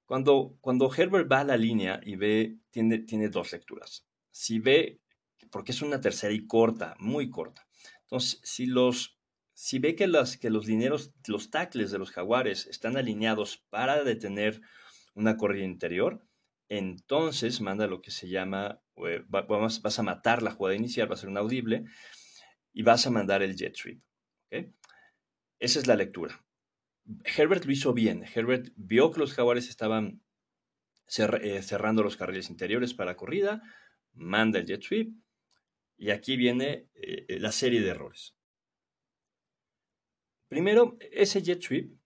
cuando, 0.06 0.58
cuando 0.62 0.94
Herbert 0.94 1.30
va 1.32 1.42
a 1.42 1.44
la 1.44 1.58
línea 1.58 2.00
y 2.04 2.16
ve, 2.16 2.58
tiene, 2.72 3.00
tiene 3.00 3.28
dos 3.30 3.52
lecturas. 3.52 4.08
Si 4.32 4.60
ve, 4.60 5.02
porque 5.52 5.74
es 5.74 5.82
una 5.82 6.00
tercera 6.00 6.34
y 6.34 6.48
corta, 6.48 6.96
muy 7.00 7.30
corta. 7.30 7.68
Entonces, 8.04 8.40
si 8.44 8.66
los 8.66 9.18
si 9.54 9.80
ve 9.80 9.96
que, 9.96 10.06
las, 10.06 10.38
que 10.38 10.52
los 10.52 10.68
dineros, 10.68 11.16
los 11.26 11.50
tackles 11.50 11.90
de 11.90 11.98
los 11.98 12.12
jaguares 12.12 12.68
están 12.68 12.96
alineados 12.96 13.58
para 13.72 14.04
detener 14.04 14.62
una 15.16 15.36
corrida 15.36 15.66
interior, 15.66 16.24
entonces 16.70 17.60
manda 17.60 17.88
lo 17.88 18.04
que 18.04 18.12
se 18.12 18.30
llama, 18.30 18.84
eh, 19.06 19.24
vas 19.28 20.00
a 20.00 20.04
matar 20.04 20.42
la 20.42 20.52
jugada 20.52 20.76
inicial, 20.76 21.10
va 21.10 21.16
a 21.16 21.18
ser 21.18 21.30
un 21.30 21.38
audible, 21.38 21.86
y 22.74 22.84
vas 22.84 23.06
a 23.08 23.12
mandar 23.12 23.42
el 23.44 23.56
jet 23.56 23.76
sweep. 23.76 24.02
Esa 25.60 25.80
es 25.80 25.88
la 25.88 25.96
lectura. 25.96 26.44
Herbert 27.24 27.66
lo 27.66 27.72
hizo 27.72 27.94
bien. 27.94 28.24
Herbert 28.24 28.72
vio 28.76 29.12
que 29.12 29.20
los 29.20 29.34
jaguares 29.34 29.70
estaban 29.70 30.22
eh, 31.42 31.62
cerrando 31.62 32.04
los 32.04 32.18
carriles 32.18 32.50
interiores 32.50 32.94
para 32.94 33.16
corrida, 33.16 33.62
manda 34.14 34.60
el 34.60 34.66
jet 34.66 34.84
sweep, 34.84 35.14
y 35.98 36.12
aquí 36.12 36.38
viene 36.38 36.90
eh, 36.94 37.40
la 37.40 37.52
serie 37.52 37.82
de 37.82 37.90
errores. 37.90 38.36
Primero, 40.48 40.98
ese 41.12 41.42
jet 41.42 41.62
sweep, 41.62 41.98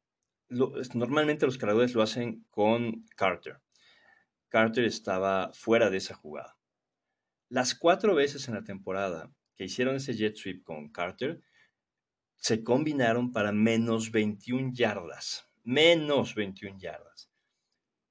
normalmente 0.94 1.46
los 1.46 1.58
cargadores 1.58 1.94
lo 1.94 2.02
hacen 2.02 2.46
con 2.50 3.06
Carter. 3.16 3.60
Carter 4.50 4.86
estaba 4.86 5.52
fuera 5.54 5.90
de 5.90 5.98
esa 5.98 6.14
jugada. 6.14 6.58
Las 7.52 7.76
cuatro 7.76 8.16
veces 8.16 8.48
en 8.48 8.54
la 8.54 8.64
temporada 8.64 9.30
que 9.58 9.66
hicieron 9.66 9.98
ese 9.98 10.14
jet 10.14 10.38
sweep 10.38 10.64
con 10.64 10.90
Carter, 10.90 11.42
se 12.38 12.64
combinaron 12.64 13.34
para 13.34 13.52
menos 13.52 14.14
21 14.14 14.72
yardas. 14.74 15.52
Menos 15.62 16.34
21 16.34 16.80
yardas. 16.80 17.30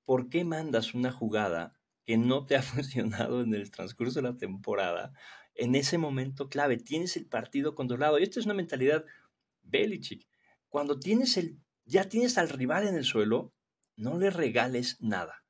¿Por 0.04 0.28
qué 0.28 0.44
mandas 0.44 0.92
una 0.92 1.10
jugada 1.10 1.80
que 2.04 2.18
no 2.18 2.44
te 2.44 2.54
ha 2.54 2.62
funcionado 2.74 3.40
en 3.40 3.54
el 3.54 3.70
transcurso 3.70 4.20
de 4.20 4.28
la 4.28 4.36
temporada 4.36 5.14
en 5.54 5.74
ese 5.74 5.96
momento 5.96 6.50
clave. 6.50 6.76
Tienes 6.76 7.16
el 7.16 7.24
partido 7.24 7.74
controlado. 7.74 8.18
Y 8.18 8.24
esta 8.24 8.40
es 8.40 8.44
una 8.44 8.54
mentalidad 8.54 9.06
Belichick. 9.62 10.28
Cuando 10.68 11.00
tienes 11.00 11.38
el, 11.38 11.58
ya 11.86 12.10
tienes 12.10 12.36
al 12.36 12.50
rival 12.50 12.86
en 12.86 12.94
el 12.94 13.04
suelo, 13.04 13.54
no 13.96 14.18
le 14.18 14.28
regales 14.28 15.00
nada. 15.00 15.46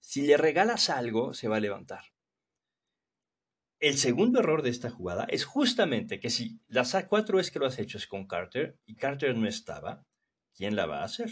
Si 0.00 0.26
le 0.26 0.36
regalas 0.36 0.90
algo, 0.90 1.32
se 1.32 1.48
va 1.48 1.56
a 1.56 1.60
levantar. 1.60 2.13
El 3.84 3.98
segundo 3.98 4.40
error 4.40 4.62
de 4.62 4.70
esta 4.70 4.88
jugada 4.88 5.26
es 5.28 5.44
justamente 5.44 6.18
que 6.18 6.30
si 6.30 6.58
las 6.68 6.96
cuatro 7.06 7.36
veces 7.36 7.52
que 7.52 7.58
lo 7.58 7.66
has 7.66 7.78
hecho 7.78 7.98
es 7.98 8.06
con 8.06 8.26
Carter 8.26 8.78
y 8.86 8.96
Carter 8.96 9.36
no 9.36 9.46
estaba, 9.46 10.06
¿quién 10.54 10.74
la 10.74 10.86
va 10.86 11.02
a 11.02 11.04
hacer? 11.04 11.28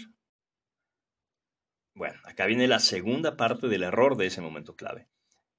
Bueno, 1.95 2.21
acá 2.25 2.45
viene 2.45 2.69
la 2.69 2.79
segunda 2.79 3.39
parte 3.39 3.69
del 3.69 3.85
error 3.85 4.19
de 4.19 4.27
ese 4.27 4.43
momento 4.43 4.77
clave. 4.77 5.09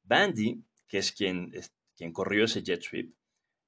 Bandy, 0.03 0.63
que 0.87 0.99
es 0.99 1.11
quien, 1.11 1.51
quien 1.95 2.13
corrió 2.13 2.45
ese 2.45 2.61
jet 2.61 2.83
sweep, 2.83 3.15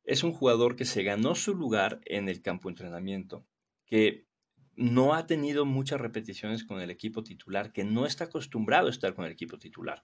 es 0.03 0.23
un 0.23 0.31
jugador 0.31 0.75
que 0.75 0.85
se 0.85 1.01
ganó 1.01 1.33
su 1.33 1.55
lugar 1.55 2.01
en 2.05 2.29
el 2.29 2.43
campo 2.43 2.69
de 2.69 2.73
entrenamiento, 2.73 3.47
que 3.87 4.27
no 4.75 5.15
ha 5.15 5.25
tenido 5.25 5.65
muchas 5.65 5.99
repeticiones 5.99 6.63
con 6.63 6.79
el 6.79 6.91
equipo 6.91 7.23
titular, 7.23 7.71
que 7.71 7.85
no 7.85 8.05
está 8.05 8.25
acostumbrado 8.25 8.85
a 8.85 8.91
estar 8.91 9.15
con 9.15 9.25
el 9.25 9.31
equipo 9.31 9.57
titular. 9.57 10.03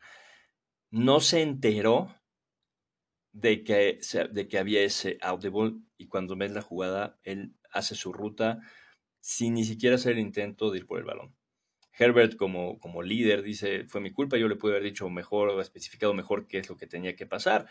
No 0.90 1.20
se 1.20 1.44
enteró 1.44 2.16
de 3.34 3.64
que, 3.64 4.00
de 4.32 4.48
que 4.48 4.58
había 4.58 4.82
ese 4.82 5.18
audible 5.22 5.80
y 5.98 6.08
cuando 6.08 6.36
ves 6.36 6.52
la 6.52 6.62
jugada, 6.62 7.20
él 7.24 7.56
hace 7.72 7.96
su 7.96 8.12
ruta 8.12 8.60
sin 9.20 9.54
ni 9.54 9.64
siquiera 9.64 9.96
hacer 9.96 10.14
el 10.14 10.20
intento 10.20 10.72
de 10.72 10.80
ir 10.80 10.86
por 10.86 11.00
el 11.00 11.06
balón. 11.06 11.36
Herbert 11.98 12.36
como, 12.36 12.80
como 12.80 13.04
líder 13.04 13.44
dice, 13.44 13.86
fue 13.86 14.02
mi 14.02 14.12
culpa, 14.12 14.38
yo 14.38 14.48
le 14.48 14.56
pude 14.56 14.74
haber 14.74 14.84
dicho 14.84 15.10
mejor 15.10 15.50
o 15.50 15.62
especificado 15.62 16.14
mejor 16.14 16.48
qué 16.48 16.58
es 16.58 16.70
lo 16.70 16.78
que 16.78 16.88
tenía 16.88 17.16
que 17.16 17.28
pasar. 17.28 17.68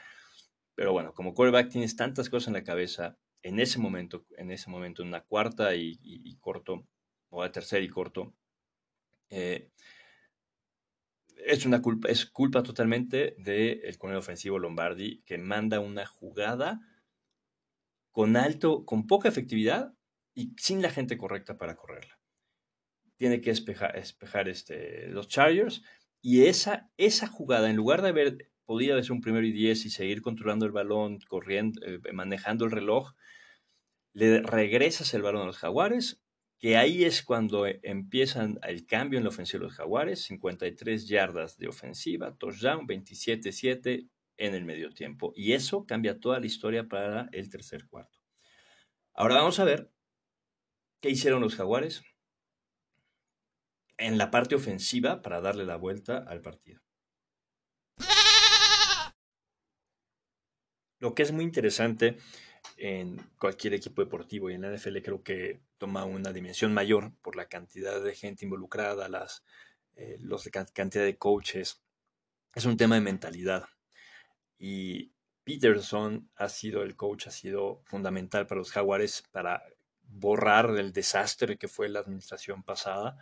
Pero 0.74 0.92
bueno, 0.92 1.12
como 1.14 1.34
quarterback 1.34 1.70
tienes 1.70 1.96
tantas 1.96 2.30
cosas 2.30 2.48
en 2.48 2.54
la 2.54 2.64
cabeza 2.64 3.18
en 3.42 3.58
ese 3.58 3.78
momento, 3.78 4.26
en 4.36 4.50
ese 4.50 4.70
momento, 4.70 5.02
en 5.02 5.08
una 5.08 5.22
cuarta 5.22 5.74
y, 5.74 6.36
corto, 6.40 6.86
o 7.30 7.42
a 7.42 7.50
tercera 7.50 7.82
y 7.84 7.88
corto, 7.88 8.34
eh, 9.30 9.70
es 11.46 11.66
una 11.66 11.82
culpa, 11.82 12.08
es 12.08 12.26
culpa 12.26 12.62
totalmente 12.62 13.34
del 13.38 13.80
de 13.82 14.16
ofensivo 14.16 14.58
Lombardi 14.58 15.22
que 15.24 15.38
manda 15.38 15.80
una 15.80 16.06
jugada 16.06 16.80
con 18.10 18.36
alto, 18.36 18.84
con 18.84 19.06
poca 19.06 19.28
efectividad 19.28 19.94
y 20.34 20.54
sin 20.56 20.82
la 20.82 20.90
gente 20.90 21.16
correcta 21.16 21.58
para 21.58 21.76
correrla. 21.76 22.18
Tiene 23.16 23.40
que 23.40 23.50
espejar, 23.50 23.96
espejar 23.96 24.48
este, 24.48 25.08
los 25.08 25.28
Chargers 25.28 25.82
y 26.22 26.44
esa, 26.46 26.90
esa 26.96 27.26
jugada, 27.26 27.70
en 27.70 27.76
lugar 27.76 28.02
de 28.02 28.08
haber 28.08 28.50
podido 28.64 28.98
hacer 28.98 29.12
un 29.12 29.20
primero 29.20 29.46
y 29.46 29.52
diez 29.52 29.84
y 29.84 29.90
seguir 29.90 30.22
controlando 30.22 30.66
el 30.66 30.72
balón, 30.72 31.18
corriendo, 31.28 31.80
eh, 31.84 32.00
manejando 32.12 32.64
el 32.64 32.70
reloj, 32.70 33.14
le 34.12 34.42
regresas 34.42 35.14
el 35.14 35.22
balón 35.22 35.42
a 35.42 35.46
los 35.46 35.58
jaguares, 35.58 36.19
que 36.60 36.76
ahí 36.76 37.04
es 37.04 37.22
cuando 37.22 37.66
eh, 37.66 37.80
empiezan 37.82 38.60
el 38.62 38.86
cambio 38.86 39.18
en 39.18 39.24
la 39.24 39.30
ofensiva 39.30 39.60
de 39.60 39.68
los 39.68 39.76
jaguares, 39.76 40.22
53 40.24 41.08
yardas 41.08 41.56
de 41.56 41.68
ofensiva, 41.68 42.36
touchdown, 42.36 42.86
27-7 42.86 44.10
en 44.36 44.54
el 44.54 44.66
medio 44.66 44.92
tiempo. 44.92 45.32
Y 45.34 45.54
eso 45.54 45.86
cambia 45.86 46.20
toda 46.20 46.38
la 46.38 46.46
historia 46.46 46.86
para 46.86 47.30
el 47.32 47.48
tercer 47.48 47.86
cuarto. 47.88 48.18
Ahora 49.14 49.36
vamos 49.36 49.58
a 49.58 49.64
ver 49.64 49.90
qué 51.00 51.08
hicieron 51.08 51.40
los 51.40 51.56
jaguares 51.56 52.02
en 53.96 54.18
la 54.18 54.30
parte 54.30 54.54
ofensiva 54.54 55.22
para 55.22 55.40
darle 55.40 55.64
la 55.64 55.76
vuelta 55.76 56.18
al 56.18 56.42
partido. 56.42 56.82
Lo 60.98 61.14
que 61.14 61.22
es 61.22 61.32
muy 61.32 61.44
interesante 61.44 62.18
en 62.82 63.18
cualquier 63.38 63.74
equipo 63.74 64.02
deportivo 64.02 64.48
y 64.48 64.54
en 64.54 64.62
la 64.62 64.74
NFL 64.74 64.98
creo 65.02 65.22
que 65.22 65.60
toma 65.76 66.04
una 66.04 66.32
dimensión 66.32 66.72
mayor 66.72 67.12
por 67.20 67.36
la 67.36 67.44
cantidad 67.44 68.02
de 68.02 68.14
gente 68.14 68.46
involucrada, 68.46 69.06
las 69.10 69.44
eh, 69.96 70.18
cantidad 70.72 71.04
de 71.04 71.18
coaches. 71.18 71.82
Es 72.54 72.64
un 72.64 72.78
tema 72.78 72.94
de 72.94 73.02
mentalidad. 73.02 73.66
Y 74.58 75.12
Peterson 75.44 76.30
ha 76.36 76.48
sido 76.48 76.82
el 76.82 76.96
coach, 76.96 77.26
ha 77.26 77.30
sido 77.30 77.82
fundamental 77.84 78.46
para 78.46 78.60
los 78.60 78.72
Jaguares 78.72 79.24
para 79.30 79.62
borrar 80.02 80.70
el 80.78 80.94
desastre 80.94 81.58
que 81.58 81.68
fue 81.68 81.90
la 81.90 82.00
administración 82.00 82.62
pasada 82.62 83.18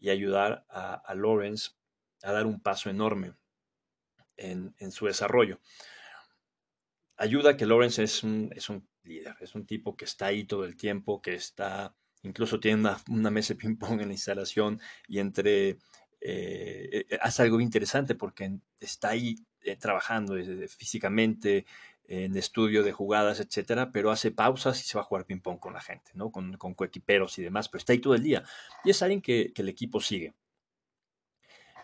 y 0.00 0.10
ayudar 0.10 0.66
a, 0.68 1.14
Lawrence 1.14 1.70
a 2.24 2.32
dar 2.32 2.46
un 2.46 2.60
paso 2.60 2.90
enorme 2.90 3.34
en, 4.36 4.74
en 4.78 4.90
su 4.90 5.06
desarrollo 5.06 5.60
ayuda 7.20 7.56
que 7.56 7.66
Lawrence 7.66 8.02
es 8.02 8.24
un, 8.24 8.50
es 8.56 8.68
un 8.70 8.88
líder, 9.04 9.36
es 9.40 9.54
un 9.54 9.66
tipo 9.66 9.94
que 9.94 10.06
está 10.06 10.26
ahí 10.26 10.44
todo 10.44 10.64
el 10.64 10.74
tiempo, 10.74 11.20
que 11.20 11.34
está, 11.34 11.94
incluso 12.22 12.58
tiene 12.58 12.90
una, 13.08 13.30
mesa 13.30 13.52
de 13.54 13.60
ping-pong 13.60 14.00
en 14.00 14.08
la 14.08 14.14
instalación 14.14 14.80
y 15.06 15.18
entre, 15.18 15.68
eh, 15.70 15.76
eh, 17.10 17.18
hace 17.20 17.42
algo 17.42 17.60
interesante 17.60 18.14
porque 18.14 18.58
está 18.80 19.10
ahí 19.10 19.36
eh, 19.60 19.76
trabajando 19.76 20.34
físicamente, 20.68 21.66
en 22.04 22.36
estudio 22.36 22.82
de 22.82 22.90
jugadas, 22.90 23.38
etcétera, 23.38 23.92
pero 23.92 24.10
hace 24.10 24.32
pausas 24.32 24.80
y 24.80 24.84
se 24.84 24.98
va 24.98 25.02
a 25.02 25.04
jugar 25.04 25.26
ping-pong 25.26 25.60
con 25.60 25.74
la 25.74 25.80
gente, 25.80 26.10
¿no? 26.14 26.32
Con, 26.32 26.56
con 26.56 26.74
coequiperos 26.74 27.38
y 27.38 27.42
demás, 27.44 27.68
pero 27.68 27.78
está 27.78 27.92
ahí 27.92 28.00
todo 28.00 28.16
el 28.16 28.24
día. 28.24 28.42
Y 28.82 28.90
es 28.90 29.00
alguien 29.00 29.22
que, 29.22 29.52
que 29.52 29.62
el 29.62 29.68
equipo 29.68 30.00
sigue. 30.00 30.34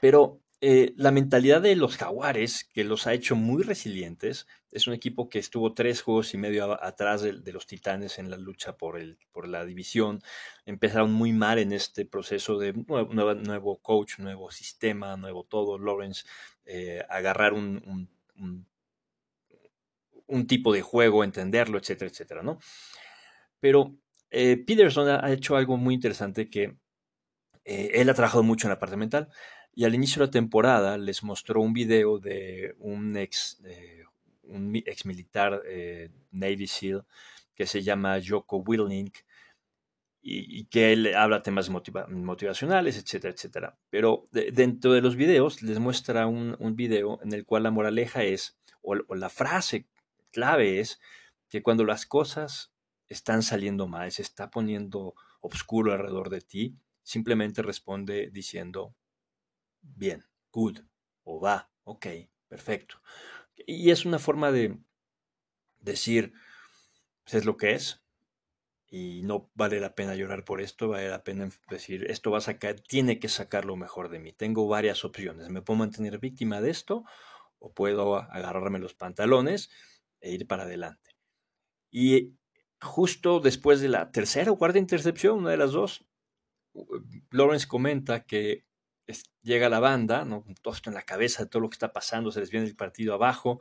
Pero 0.01 0.41
eh, 0.63 0.95
la 0.97 1.11
mentalidad 1.11 1.61
de 1.61 1.77
los 1.77 1.99
jaguares, 1.99 2.65
que 2.73 2.83
los 2.83 3.07
ha 3.07 3.13
hecho 3.13 3.37
muy 3.37 3.63
resilientes, 3.63 4.47
es 4.73 4.87
un 4.87 4.95
equipo 4.95 5.29
que 5.29 5.39
estuvo 5.39 5.75
tres 5.75 6.01
juegos 6.01 6.33
y 6.33 6.39
medio 6.39 6.83
atrás 6.83 7.21
de, 7.21 7.53
los 7.53 7.67
titanes 7.67 8.19
en 8.19 8.31
la 8.31 8.39
lucha 8.39 8.77
por, 8.77 8.99
el, 8.99 9.19
por 9.33 9.49
la 9.49 9.67
división. 9.67 10.23
Empezaron 10.65 11.13
muy 11.13 11.33
mal 11.33 11.59
en 11.59 11.73
este 11.73 12.07
proceso 12.07 12.59
de 12.59 12.73
nuevo, 12.73 13.35
nuevo 13.35 13.77
coach, 13.83 14.19
nuevo 14.19 14.51
sistema, 14.51 15.17
nuevo 15.19 15.45
todo. 15.45 15.79
Lawrence, 15.79 16.25
eh, 16.65 17.05
agarrar 17.11 17.53
un, 17.53 18.09
un, 20.27 20.47
tipo 20.47 20.73
de 20.73 20.81
juego, 20.83 21.23
entenderlo, 21.23 21.79
etcétera, 21.79 22.11
etcétera, 22.11 22.43
¿no? 22.43 22.59
Pero 23.61 23.95
eh, 24.31 24.57
Peterson 24.57 25.09
ha 25.09 25.33
hecho 25.33 25.57
algo 25.57 25.77
muy 25.77 25.95
interesante 25.95 26.49
que 26.49 26.77
él 27.65 28.09
ha 28.09 28.15
trabajado 28.15 28.45
mucho 28.45 28.69
en 28.69 28.71
la 28.71 28.79
parte 28.79 28.97
mental 28.97 29.29
y 29.77 29.85
al 29.85 29.95
inicio 29.95 30.21
de 30.21 30.27
la 30.27 30.31
temporada 30.33 30.97
les 30.97 31.23
mostró 31.23 31.61
un 31.61 31.75
video 31.75 32.19
de 32.19 32.75
un 32.79 33.15
ex, 33.15 33.63
un 34.45 34.75
ex 34.75 35.05
militar 35.05 35.63
eh, 35.67 36.11
Navy 36.33 36.67
SEAL 36.67 37.05
que 37.55 37.67
se 37.67 37.83
llama 37.83 38.19
Joko 38.27 38.57
Willink 38.57 39.19
y, 40.23 40.65
que 40.65 40.93
él 40.93 41.15
habla 41.15 41.43
temas 41.43 41.71
motivacionales, 41.71 42.97
etcétera, 42.97 43.35
etcétera. 43.35 43.79
Pero 43.91 44.29
dentro 44.33 44.93
de 44.93 45.03
los 45.03 45.15
videos 45.15 45.63
les 45.63 45.79
muestra 45.79 46.27
un, 46.27 46.57
un, 46.59 46.75
video 46.75 47.21
en 47.23 47.33
el 47.33 47.45
cual 47.45 47.63
la 47.63 47.71
moraleja 47.71 48.25
es, 48.25 48.59
o, 48.83 48.97
o 49.07 49.15
la 49.15 49.29
frase 49.29 49.87
clave 50.33 50.81
es, 50.81 51.01
que 51.49 51.63
cuando 51.63 51.85
las 51.85 52.07
cosas 52.07 52.73
están 53.09 53.43
saliendo 53.43 53.87
mal, 53.87 54.11
se 54.11 54.23
está 54.23 54.51
poniendo 54.51 55.15
oscuro 55.41 55.93
alrededor 55.93 56.31
de 56.31 56.41
ti, 56.41 56.75
simplemente 57.05 57.63
responde 57.63 58.31
diciendo, 58.33 58.97
bien, 59.95 60.25
good, 60.51 60.81
o 61.25 61.41
va, 61.41 61.71
ok, 61.85 62.07
perfecto. 62.49 63.01
Y 63.67 63.91
es 63.91 64.05
una 64.05 64.19
forma 64.19 64.53
de 64.53 64.79
decir, 65.81 66.33
pues 67.25 67.35
es 67.35 67.45
lo 67.45 67.57
que 67.57 67.73
es, 67.73 68.03
y 68.89 69.23
no 69.23 69.51
vale 69.55 69.81
la 69.81 69.95
pena 69.95 70.15
llorar 70.15 70.45
por 70.45 70.61
esto, 70.61 70.89
vale 70.89 71.09
la 71.09 71.25
pena 71.25 71.49
decir, 71.69 72.11
esto 72.11 72.31
va 72.31 72.39
a 72.39 72.43
sacar, 72.43 72.81
tiene 72.81 73.19
que 73.19 73.29
sacar 73.29 73.65
lo 73.65 73.77
mejor 73.77 74.09
de 74.09 74.21
mí. 74.21 74.33
Tengo 74.33 74.69
varias 74.69 75.05
opciones, 75.05 75.49
me 75.49 75.63
puedo 75.63 75.79
mantener 75.79 76.19
víctima 76.19 76.61
de 76.61 76.71
esto 76.71 77.05
o 77.59 77.73
puedo 77.73 78.17
agarrarme 78.17 78.79
los 78.79 78.95
pantalones 78.95 79.71
e 80.21 80.33
ir 80.33 80.47
para 80.47 80.65
adelante. 80.65 81.17
Y 81.91 82.37
justo 82.81 83.41
después 83.41 83.81
de 83.81 83.89
la 83.89 84.13
tercera 84.13 84.53
o 84.53 84.59
cuarta 84.59 84.79
intercepción, 84.79 85.39
una 85.39 85.51
de 85.51 85.57
las 85.57 85.73
dos, 85.73 86.07
Lawrence 87.31 87.67
comenta 87.67 88.25
que 88.25 88.66
llega 89.43 89.69
la 89.69 89.81
banda, 89.81 90.25
¿no? 90.25 90.45
todo 90.63 90.75
esto 90.75 90.91
en 90.91 90.95
la 90.95 91.03
cabeza 91.03 91.45
de 91.45 91.49
todo 91.49 91.61
lo 91.61 91.71
que 91.71 91.75
está 91.75 91.93
pasando, 91.93 92.31
se 92.31 92.41
les 92.41 92.51
viene 92.51 92.67
el 92.67 92.77
partido 92.77 93.15
abajo, 93.15 93.61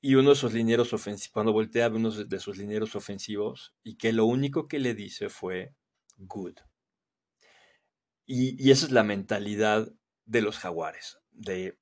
y 0.00 0.14
uno 0.14 0.30
de 0.30 0.36
sus 0.36 0.52
linieros 0.52 0.92
ofensivos, 0.92 1.32
cuando 1.32 1.52
voltea 1.52 1.88
uno 1.88 2.10
de 2.10 2.40
sus 2.40 2.56
linieros 2.58 2.94
ofensivos, 2.94 3.74
y 3.82 3.96
que 3.96 4.12
lo 4.12 4.26
único 4.26 4.68
que 4.68 4.78
le 4.78 4.94
dice 4.94 5.28
fue 5.28 5.74
good. 6.16 6.56
Y, 8.24 8.62
y 8.62 8.70
esa 8.70 8.86
es 8.86 8.92
la 8.92 9.02
mentalidad 9.02 9.92
de 10.24 10.42
los 10.42 10.58
jaguares, 10.58 11.18
de 11.30 11.78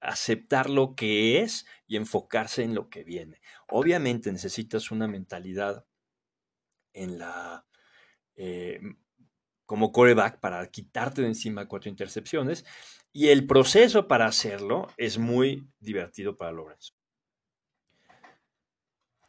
aceptar 0.00 0.70
lo 0.70 0.94
que 0.94 1.40
es 1.40 1.66
y 1.86 1.96
enfocarse 1.96 2.62
en 2.62 2.74
lo 2.74 2.88
que 2.88 3.04
viene. 3.04 3.40
Obviamente 3.68 4.32
necesitas 4.32 4.90
una 4.90 5.08
mentalidad 5.08 5.86
en 6.92 7.18
la 7.18 7.66
eh, 8.36 8.80
como 9.68 9.92
coreback 9.92 10.40
para 10.40 10.66
quitarte 10.70 11.20
de 11.20 11.28
encima 11.28 11.68
cuatro 11.68 11.90
intercepciones. 11.90 12.64
Y 13.12 13.28
el 13.28 13.46
proceso 13.46 14.08
para 14.08 14.24
hacerlo 14.24 14.88
es 14.96 15.18
muy 15.18 15.70
divertido 15.78 16.38
para 16.38 16.52
Lawrence. 16.52 16.92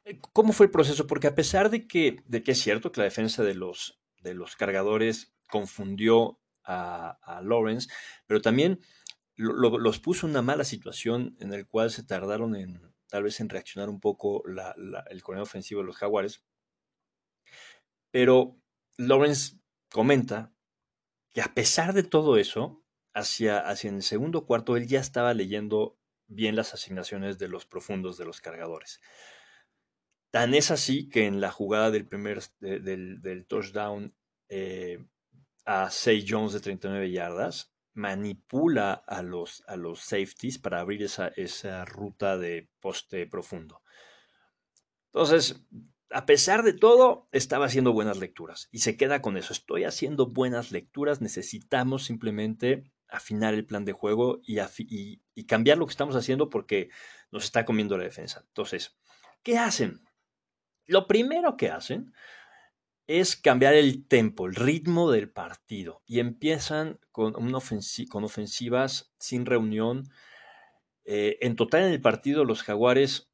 Eh, 0.06 0.18
¿Cómo 0.32 0.54
fue 0.54 0.68
el 0.68 0.72
proceso? 0.72 1.08
Porque 1.08 1.28
a 1.28 1.36
pesar 1.36 1.70
de 1.70 1.88
que, 1.88 2.24
de 2.26 2.42
que 2.42 2.54
es 2.54 2.60
cierto 2.60 2.94
que 2.94 3.02
la 3.02 3.06
defensa 3.06 3.44
de 3.44 3.54
los 3.54 4.00
de 4.22 4.34
los 4.34 4.56
cargadores 4.56 5.34
confundió 5.50 6.40
a, 6.64 7.42
Lawrence, 7.44 7.90
pero 8.28 8.42
también 8.42 8.80
los 9.36 10.00
puso 10.00 10.28
en 10.28 10.32
una 10.32 10.44
mala 10.44 10.64
situación 10.64 11.36
en 11.40 11.52
el 11.52 11.66
cual 11.68 11.90
se 11.90 12.04
tardaron 12.04 12.56
en 12.56 12.94
tal 13.08 13.24
vez 13.24 13.40
en 13.40 13.50
reaccionar 13.50 13.90
un 13.90 14.00
poco 14.00 14.44
el 14.46 15.24
coronel 15.24 15.44
ofensivo 15.44 15.82
de 15.82 15.88
los 15.88 15.98
Jaguares. 15.98 16.44
Pero 18.12 18.62
Lawrence 18.98 19.59
comenta 19.92 20.54
que 21.32 21.42
a 21.42 21.54
pesar 21.54 21.94
de 21.94 22.04
todo 22.04 22.38
eso, 22.38 22.84
hacia, 23.14 23.60
hacia 23.60 23.90
el 23.90 24.04
segundo 24.04 24.46
cuarto 24.46 24.78
él 24.78 24.88
ya 24.88 25.00
estaba 25.00 25.34
leyendo 25.34 25.98
bien 26.28 26.56
las 26.56 26.74
asignaciones 26.74 27.38
de 27.38 27.48
los 27.48 27.66
profundos 27.66 28.18
de 28.18 28.26
los 28.26 28.42
cargadores. 28.42 29.00
Tan 30.32 30.54
es 30.54 30.70
así 30.70 31.10
que 31.10 31.26
en 31.26 31.42
la 31.42 31.52
jugada 31.52 31.90
del 31.90 32.08
primer 32.08 32.42
del, 32.60 33.46
touchdown 33.48 34.16
eh, 34.48 35.04
a 35.66 35.90
6 35.90 36.26
Jones 36.28 36.54
de 36.54 36.60
39 36.60 37.12
yardas, 37.12 37.74
manipula 37.94 38.94
a 38.94 39.22
los, 39.24 39.64
a 39.68 39.76
los 39.76 40.02
safeties 40.02 40.60
para 40.60 40.80
abrir 40.80 41.04
esa, 41.04 41.30
esa 41.30 41.84
ruta 41.86 42.38
de 42.38 42.70
poste 42.80 43.28
profundo. 43.28 43.82
Entonces, 45.08 45.62
a 46.12 46.26
pesar 46.26 46.64
de 46.64 46.74
todo, 46.74 47.28
estaba 47.32 47.66
haciendo 47.66 47.94
buenas 47.94 48.18
lecturas 48.18 48.68
y 48.72 48.80
se 48.80 48.98
queda 48.98 49.22
con 49.22 49.38
eso. 49.38 49.54
Estoy 49.54 49.84
haciendo 49.84 50.28
buenas 50.28 50.72
lecturas, 50.72 51.22
necesitamos 51.22 52.06
simplemente 52.06 52.84
afinar 53.08 53.54
el 53.54 53.66
plan 53.66 53.86
de 53.86 53.94
juego 53.94 54.40
y, 54.44 54.58
cambiar 55.46 55.78
lo 55.78 55.86
que 55.86 55.92
estamos 55.92 56.16
haciendo 56.16 56.50
porque 56.50 56.90
nos 57.32 57.44
está 57.44 57.66
comiendo 57.66 57.98
la 57.98 58.04
defensa. 58.04 58.44
Entonces, 58.48 58.98
¿qué 59.44 59.58
hacen? 59.58 60.02
Lo 60.86 61.08
primero 61.08 61.58
que 61.58 61.70
hacen 61.70 62.14
es 63.08 63.36
cambiar 63.36 63.74
el 63.74 64.08
tempo, 64.08 64.48
el 64.48 64.56
ritmo 64.56 65.12
del 65.12 65.30
partido 65.32 66.04
y 66.06 66.20
empiezan 66.20 67.00
con 67.12 67.54
ofensivas 67.56 69.12
sin 69.20 69.46
reunión. 69.46 70.10
Eh, 71.06 71.38
en 71.42 71.56
total 71.56 71.84
en 71.84 71.92
el 71.92 72.02
partido 72.02 72.46
los 72.46 72.62
jaguares 72.62 73.30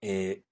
eh, 0.00 0.44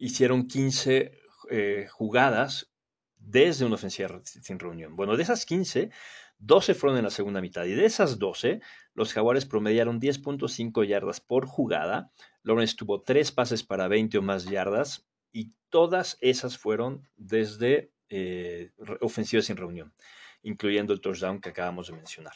hicieron 0.00 0.48
15 0.48 1.12
eh, 1.50 1.86
jugadas 1.90 2.72
desde 3.16 3.66
una 3.66 3.74
ofensiva 3.76 4.20
sin 4.24 4.58
reunión. 4.58 4.96
Bueno, 4.96 5.16
de 5.16 5.22
esas 5.22 5.44
15, 5.44 5.90
12 6.38 6.74
fueron 6.74 6.98
en 6.98 7.04
la 7.04 7.10
segunda 7.10 7.42
mitad 7.42 7.66
y 7.66 7.74
de 7.74 7.84
esas 7.84 8.18
12, 8.18 8.60
los 8.94 9.12
jaguares 9.12 9.44
promediaron 9.44 10.00
10.5 10.00 10.86
yardas 10.86 11.20
por 11.20 11.46
jugada. 11.46 12.10
Lawrence 12.42 12.74
tuvo 12.76 13.02
tres 13.02 13.30
pases 13.30 13.62
para 13.62 13.88
20 13.88 14.18
o 14.18 14.22
más 14.22 14.46
yardas 14.46 15.06
y 15.32 15.52
todas 15.68 16.16
esas 16.22 16.56
fueron 16.56 17.06
desde 17.16 17.92
eh, 18.08 18.72
ofensivas 19.02 19.44
sin 19.44 19.58
reunión, 19.58 19.94
incluyendo 20.42 20.94
el 20.94 21.02
touchdown 21.02 21.42
que 21.42 21.50
acabamos 21.50 21.88
de 21.88 21.92
mencionar. 21.92 22.34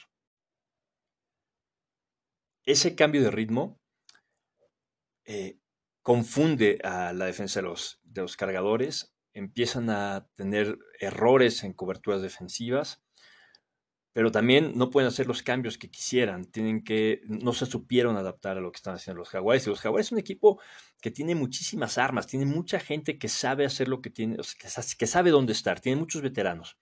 Ese 2.67 2.95
cambio 2.95 3.23
de 3.23 3.31
ritmo 3.31 3.81
eh, 5.25 5.59
confunde 6.05 6.79
a 6.85 7.13
la 7.13 7.25
defensa 7.27 7.59
de 7.59 7.67
los, 7.67 7.99
de 8.05 8.23
los 8.23 8.37
cargadores, 8.37 9.13
empiezan 9.33 9.91
a 9.91 10.29
tener 10.37 10.79
errores 11.01 11.65
en 11.65 11.73
coberturas 11.73 12.23
defensivas 12.23 13.05
pero 14.15 14.31
también 14.31 14.75
no 14.77 14.91
pueden 14.91 15.09
hacer 15.09 15.27
los 15.27 15.43
cambios 15.43 15.77
que 15.77 15.91
quisieran, 15.91 16.45
tienen 16.45 16.85
que, 16.85 17.23
no 17.25 17.53
se 17.53 17.67
supieron 17.67 18.17
adaptar 18.17 18.57
a 18.57 18.61
lo 18.61 18.71
que 18.71 18.77
están 18.77 18.95
haciendo 18.95 19.19
los 19.19 19.29
Jaguares. 19.29 19.67
Y 19.67 19.71
los 19.71 19.81
Jaguares 19.81 20.07
es 20.07 20.13
un 20.13 20.21
equipo 20.21 20.61
que 21.01 21.11
tiene 21.11 21.35
muchísimas 21.35 21.99
armas, 21.99 22.29
tiene 22.29 22.47
mucha 22.47 22.79
gente 22.79 23.19
que 23.19 23.29
sabe 23.29 23.67
hacer 23.67 23.89
lo 23.89 24.01
que 24.01 24.11
tiene, 24.11 24.37
que 24.37 25.07
sabe 25.09 25.31
dónde 25.31 25.53
estar, 25.53 25.81
tiene 25.81 26.01
muchos 26.01 26.23
veteranos. 26.23 26.79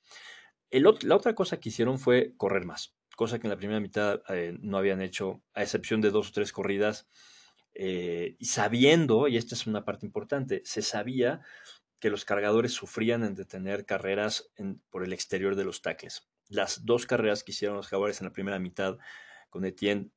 la 0.71 1.17
otra 1.17 1.35
cosa 1.35 1.59
que 1.59 1.71
hicieron 1.71 1.99
fue 1.99 2.35
correr 2.37 2.67
más, 2.67 2.95
cosa 3.17 3.39
que 3.39 3.47
en 3.47 3.51
la 3.51 3.57
primera 3.57 3.81
mitad 3.81 4.21
eh, 4.29 4.55
no 4.61 4.77
habían 4.77 5.01
hecho, 5.01 5.43
a 5.55 5.63
excepción 5.63 6.03
de 6.03 6.11
dos 6.11 6.29
o 6.29 6.33
tres 6.33 6.53
corridas, 6.53 7.09
eh, 7.75 8.37
y 8.39 8.45
sabiendo, 8.47 9.29
y 9.29 9.37
esta 9.37 9.55
es 9.55 9.67
una 9.67 9.85
parte 9.85 10.07
importante, 10.07 10.63
se 10.65 10.83
sabía 10.83 11.41
que 12.01 12.11
los 12.11 12.25
cargadores 12.25 12.73
sufrían 12.73 13.23
en 13.25 13.35
detener 13.35 13.87
carreras 13.87 14.51
por 14.91 15.05
el 15.05 15.13
exterior 15.13 15.57
de 15.57 15.65
los 15.65 15.83
tackles 15.83 16.29
las 16.53 16.85
dos 16.85 17.07
carreras 17.07 17.43
que 17.43 17.53
hicieron 17.53 17.77
los 17.77 17.89
Jaguares 17.89 18.21
en 18.21 18.27
la 18.27 18.33
primera 18.33 18.59
mitad 18.59 18.99
con 19.51 19.65
Etienne 19.65 20.11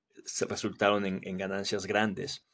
resultaron 0.48 1.06
en, 1.06 1.38
ganancias 1.38 1.86
grandes, 1.86 2.46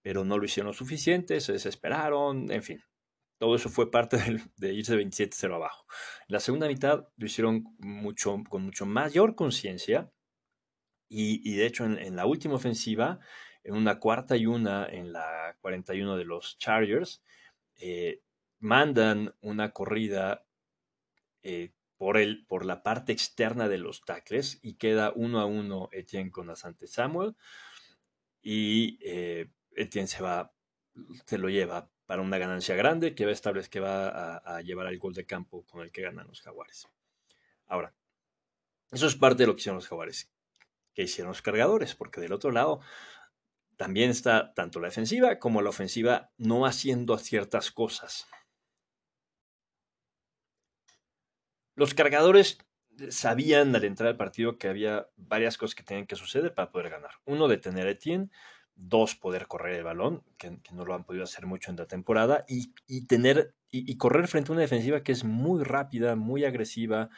pero 0.00 0.24
no 0.24 0.38
lo 0.38 0.44
hicieron 0.44 0.68
lo 0.68 0.72
suficiente, 0.72 1.40
se 1.40 1.52
desesperaron, 1.52 2.50
en 2.50 2.62
fin. 2.62 2.82
Todo 3.38 3.54
eso 3.56 3.68
fue 3.68 3.90
parte 3.90 4.16
de, 4.56 4.72
irse 4.72 4.96
27-0 4.96 5.54
abajo. 5.54 5.86
La 6.28 6.40
segunda 6.40 6.68
mitad 6.68 7.06
lo 7.16 7.26
hicieron 7.26 7.64
mucho, 7.78 8.36
con 8.48 8.62
mucho 8.62 8.86
mayor 8.86 9.34
conciencia 9.34 10.10
y, 11.08 11.54
de 11.56 11.66
hecho 11.66 11.84
en, 11.84 12.16
la 12.16 12.24
última 12.24 12.54
ofensiva, 12.54 13.20
en 13.64 13.74
una 13.74 13.98
cuarta 13.98 14.36
y 14.36 14.46
una 14.46 14.86
en 14.86 15.12
la 15.12 15.56
41 15.60 16.16
de 16.16 16.24
los 16.24 16.58
Chargers, 16.58 17.22
eh, 17.76 18.22
mandan 18.58 19.34
una 19.40 19.72
corrida 19.72 20.44
eh, 21.42 21.72
por, 21.96 22.16
el, 22.16 22.44
por 22.46 22.64
la 22.64 22.82
parte 22.82 23.12
externa 23.12 23.68
de 23.68 23.78
los 23.78 24.04
tackles 24.04 24.58
y 24.62 24.74
queda 24.74 25.12
uno 25.14 25.40
a 25.40 25.46
uno 25.46 25.88
Etienne 25.92 26.30
con 26.30 26.50
Asante 26.50 26.86
Samuel 26.86 27.36
y 28.40 28.98
eh, 29.02 29.50
Etienne 29.76 30.08
se 30.08 30.22
va, 30.22 30.52
se 31.26 31.38
lo 31.38 31.48
lleva 31.48 31.90
para 32.06 32.22
una 32.22 32.38
ganancia 32.38 32.74
grande 32.74 33.14
que 33.14 33.24
va 33.24 33.32
a 33.32 33.62
que 33.68 33.80
va 33.80 34.36
a, 34.36 34.60
llevar 34.62 34.86
al 34.86 34.98
gol 34.98 35.14
de 35.14 35.24
campo 35.24 35.64
con 35.66 35.82
el 35.82 35.90
que 35.90 36.02
ganan 36.02 36.26
los 36.26 36.42
jaguares. 36.42 36.88
Ahora, 37.66 37.94
eso 38.90 39.06
es 39.06 39.16
parte 39.16 39.44
de 39.44 39.46
lo 39.46 39.54
que 39.54 39.60
hicieron 39.60 39.76
los 39.76 39.88
jaguares, 39.88 40.30
que 40.94 41.02
hicieron 41.02 41.30
los 41.30 41.40
cargadores, 41.40 41.94
porque 41.94 42.20
del 42.20 42.32
otro 42.32 42.50
lado 42.50 42.80
también 43.82 44.10
está 44.10 44.54
tanto 44.54 44.78
la 44.78 44.86
defensiva 44.86 45.40
como 45.40 45.60
la 45.60 45.70
ofensiva 45.70 46.30
no 46.38 46.66
haciendo 46.66 47.18
ciertas 47.18 47.72
cosas. 47.72 48.28
Los 51.74 51.92
cargadores 51.92 52.58
sabían 53.10 53.74
al 53.74 53.82
entrar 53.82 54.10
al 54.10 54.16
partido 54.16 54.56
que 54.56 54.68
había 54.68 55.08
varias 55.16 55.58
cosas 55.58 55.74
que 55.74 55.82
tenían 55.82 56.06
que 56.06 56.14
suceder 56.14 56.54
para 56.54 56.70
poder 56.70 56.90
ganar. 56.90 57.10
Uno, 57.24 57.48
detener 57.48 57.88
a 57.88 57.90
Etienne. 57.90 58.30
Dos, 58.76 59.16
poder 59.16 59.48
correr 59.48 59.74
el 59.74 59.82
balón, 59.82 60.22
que, 60.38 60.60
no 60.70 60.84
lo 60.84 60.94
han 60.94 61.02
podido 61.02 61.24
hacer 61.24 61.46
mucho 61.46 61.72
en 61.72 61.76
la 61.76 61.88
temporada. 61.88 62.44
Y, 62.46 63.06
tener, 63.06 63.56
y, 63.68 63.96
correr 63.96 64.28
frente 64.28 64.52
a 64.52 64.54
una 64.54 64.62
defensiva 64.62 65.02
que 65.02 65.10
es 65.10 65.24
muy 65.24 65.64
rápida, 65.64 66.14
muy 66.14 66.44
agresiva. 66.44 67.10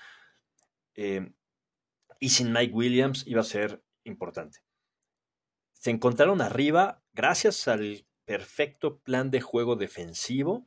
Eh, 0.94 1.30
y 2.20 2.30
sin 2.30 2.54
Mike 2.54 2.72
Williams 2.72 3.26
iba 3.26 3.42
a 3.42 3.44
ser 3.44 3.82
importante. 4.04 4.60
Se 5.84 5.90
encontraron 5.90 6.40
arriba 6.40 7.02
gracias 7.12 7.68
al 7.68 8.06
perfecto 8.24 9.00
plan 9.00 9.30
de 9.30 9.42
juego 9.42 9.76
defensivo 9.76 10.66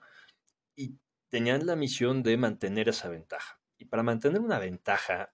y 0.75 0.99
tenían 1.29 1.65
la 1.65 1.75
misión 1.75 2.21
de 2.21 2.37
mantener 2.37 2.87
esa 2.87 3.09
ventaja. 3.09 3.59
Y 3.79 3.85
para 3.85 4.03
mantener 4.03 4.41
una 4.41 4.59
ventaja, 4.59 5.33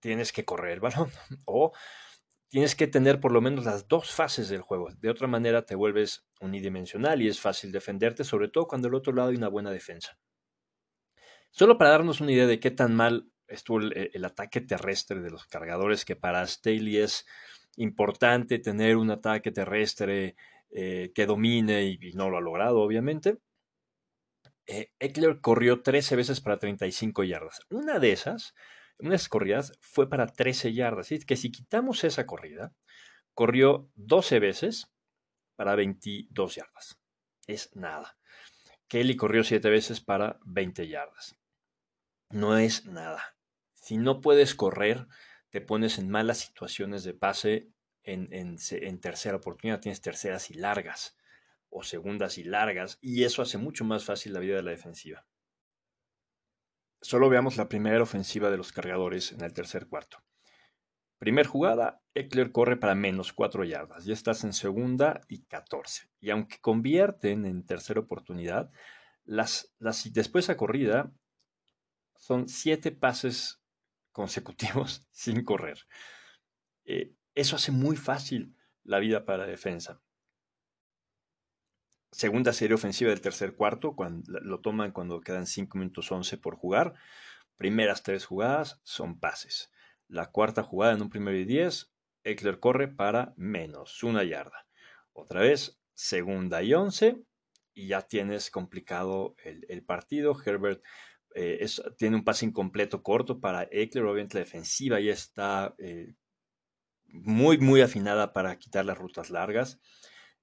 tienes 0.00 0.34
que 0.34 0.44
correr 0.44 0.72
el 0.72 0.80
balón 0.80 1.10
o 1.46 1.72
tienes 2.50 2.76
que 2.76 2.88
tener 2.88 3.18
por 3.18 3.32
lo 3.32 3.40
menos 3.40 3.64
las 3.64 3.88
dos 3.88 4.10
fases 4.10 4.50
del 4.50 4.60
juego. 4.60 4.90
De 4.98 5.08
otra 5.08 5.28
manera 5.28 5.64
te 5.64 5.76
vuelves 5.76 6.26
unidimensional 6.42 7.22
y 7.22 7.28
es 7.28 7.40
fácil 7.40 7.72
defenderte, 7.72 8.22
sobre 8.22 8.48
todo 8.48 8.66
cuando 8.68 8.88
del 8.88 8.96
otro 8.96 9.14
lado 9.14 9.30
hay 9.30 9.36
una 9.36 9.48
buena 9.48 9.70
defensa. 9.70 10.18
Solo 11.48 11.78
para 11.78 11.88
darnos 11.88 12.20
una 12.20 12.32
idea 12.32 12.46
de 12.46 12.60
qué 12.60 12.70
tan 12.70 12.94
mal 12.94 13.32
estuvo 13.48 13.78
el, 13.80 14.24
ataque 14.26 14.60
terrestre 14.60 15.20
de 15.20 15.30
los 15.30 15.46
cargadores, 15.46 16.04
que 16.04 16.16
para 16.16 16.46
Staley 16.46 16.98
es 16.98 17.24
importante 17.76 18.58
tener 18.58 18.96
un 18.96 19.10
ataque 19.10 19.52
terrestre 19.52 20.36
eh, 20.70 21.12
que 21.14 21.26
domine 21.26 21.84
y, 21.84 22.12
no 22.14 22.28
lo 22.28 22.38
ha 22.38 22.40
logrado, 22.40 22.80
obviamente. 22.80 23.38
Eh, 24.66 24.90
Eckler 24.98 25.40
corrió 25.40 25.82
13 25.82 26.16
veces 26.16 26.40
para 26.40 26.58
35 26.58 27.24
yardas. 27.24 27.60
Una 27.70 27.98
de 27.98 28.12
esas, 28.12 28.54
una 28.98 29.10
de 29.10 29.16
esas 29.16 29.28
corridas 29.28 29.72
fue 29.80 30.08
para 30.08 30.26
13 30.26 30.72
yardas. 30.72 31.06
Así 31.06 31.18
que 31.20 31.36
si 31.36 31.52
quitamos 31.52 32.02
esa 32.04 32.26
corrida, 32.26 32.74
corrió 33.34 33.90
12 33.94 34.40
veces 34.40 34.92
para 35.54 35.76
22 35.76 36.56
yardas. 36.56 36.98
Es 37.46 37.74
nada. 37.76 38.18
Kelly 38.88 39.16
corrió 39.16 39.44
7 39.44 39.68
veces 39.70 40.00
para 40.00 40.38
20 40.44 40.88
yardas. 40.88 41.36
No 42.30 42.56
es 42.58 42.86
nada. 42.86 43.36
Si 43.74 43.98
no 43.98 44.20
puedes 44.20 44.54
correr, 44.54 45.06
te 45.56 45.62
pones 45.62 45.96
en 45.96 46.10
malas 46.10 46.36
situaciones 46.36 47.02
de 47.02 47.14
pase 47.14 47.70
en, 48.02 48.28
en 48.30 49.00
tercera 49.00 49.38
oportunidad. 49.38 49.80
Tienes 49.80 50.02
terceras 50.02 50.50
y 50.50 50.54
largas 50.54 51.16
o 51.70 51.82
segundas 51.82 52.36
y 52.36 52.44
largas, 52.44 52.98
y 53.00 53.24
eso 53.24 53.40
hace 53.40 53.56
mucho 53.56 53.82
más 53.82 54.04
fácil 54.04 54.34
la 54.34 54.40
vida 54.40 54.56
de 54.56 54.62
la 54.62 54.72
defensiva. 54.72 55.26
Solo 57.00 57.30
veamos 57.30 57.56
la 57.56 57.70
primera 57.70 58.02
ofensiva 58.02 58.50
de 58.50 58.58
los 58.58 58.70
cargadores 58.70 59.32
en 59.32 59.40
el 59.40 59.54
tercer 59.54 59.86
cuarto. 59.86 60.22
Primer 61.16 61.46
jugada, 61.46 62.02
Eckler 62.12 62.52
corre 62.52 62.76
para 62.76 62.94
menos 62.94 63.32
4 63.32 63.64
yardas. 63.64 64.04
Ya 64.04 64.12
estás 64.12 64.44
en 64.44 64.52
segunda 64.52 65.22
y 65.26 65.44
14. 65.44 66.10
Y 66.20 66.28
aunque 66.28 66.58
convierten 66.60 67.46
en 67.46 67.64
tercera 67.64 68.00
oportunidad, 68.00 68.70
las, 69.24 69.74
las, 69.78 70.12
después 70.12 70.50
a 70.50 70.58
corrida 70.58 71.14
son 72.14 72.46
siete 72.46 72.92
pases 72.92 73.62
consecutivos 74.16 75.06
sin 75.12 75.44
correr. 75.44 75.86
Eh, 76.86 77.12
eso 77.34 77.56
hace 77.56 77.70
muy 77.70 77.96
fácil 77.96 78.56
la 78.82 78.98
vida 78.98 79.26
para 79.26 79.44
la 79.44 79.46
defensa. 79.46 80.00
Segunda 82.10 82.54
serie 82.54 82.76
ofensiva 82.76 83.10
del 83.10 83.20
tercer 83.20 83.54
cuarto, 83.56 83.94
cuando, 83.94 84.40
lo 84.40 84.62
toman 84.62 84.92
cuando 84.92 85.20
quedan 85.20 85.46
5 85.46 85.76
minutos 85.76 86.10
11 86.10 86.38
por 86.38 86.56
jugar. 86.56 86.94
Primeras 87.58 88.02
tres 88.02 88.24
jugadas 88.24 88.80
son 88.84 89.20
pases. 89.20 89.70
La 90.08 90.30
cuarta 90.30 90.62
jugada 90.62 90.94
en 90.94 91.02
un 91.02 91.10
primero 91.10 91.36
y 91.36 91.44
10, 91.44 91.92
Eckler 92.24 92.58
corre 92.58 92.88
para 92.88 93.34
menos 93.36 94.02
una 94.02 94.24
yarda. 94.24 94.66
Otra 95.12 95.40
vez, 95.40 95.78
segunda 95.92 96.62
y 96.62 96.72
11, 96.72 97.22
y 97.74 97.88
ya 97.88 98.00
tienes 98.00 98.50
complicado 98.50 99.36
el, 99.44 99.84
partido. 99.84 100.34
Herbert 100.42 100.82
eh, 101.38 101.66
tiene 101.98 102.16
un 102.16 102.24
pase 102.24 102.46
incompleto 102.46 103.02
corto 103.02 103.40
para 103.40 103.68
Eckler, 103.70 104.06
obviamente 104.06 104.38
la 104.38 104.44
defensiva 104.44 104.98
ya 105.00 105.12
está 105.12 105.74
eh, 105.76 106.14
muy, 107.04 107.58
muy 107.58 107.82
afinada 107.82 108.32
para 108.32 108.58
quitar 108.58 108.86
las 108.86 108.96
rutas 108.96 109.28
largas. 109.28 109.78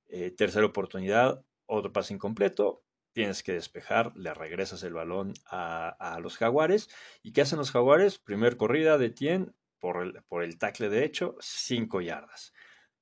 Eh, 0.05 0.29
tercera 0.29 0.67
oportunidad, 0.67 1.43
otro 1.65 1.91
pase 1.91 2.13
incompleto, 2.13 2.83
tienes 3.11 3.41
que 3.41 3.53
despejar, 3.53 4.15
le 4.15 4.35
regresas 4.35 4.83
el 4.83 4.93
balón 4.93 5.33
a, 5.47 6.19
los 6.21 6.37
jaguares. 6.37 6.89
¿Y 7.23 7.33
qué 7.33 7.41
hacen 7.41 7.57
los 7.57 7.71
jaguares? 7.71 8.19
Primer 8.19 8.55
corrida 8.55 8.99
de 8.99 9.09
Tien 9.09 9.55
por 9.79 10.03
el, 10.03 10.21
por 10.27 10.43
el 10.43 10.59
tackle 10.59 10.89
derecho, 10.89 11.35
5 11.39 12.01
yardas. 12.01 12.53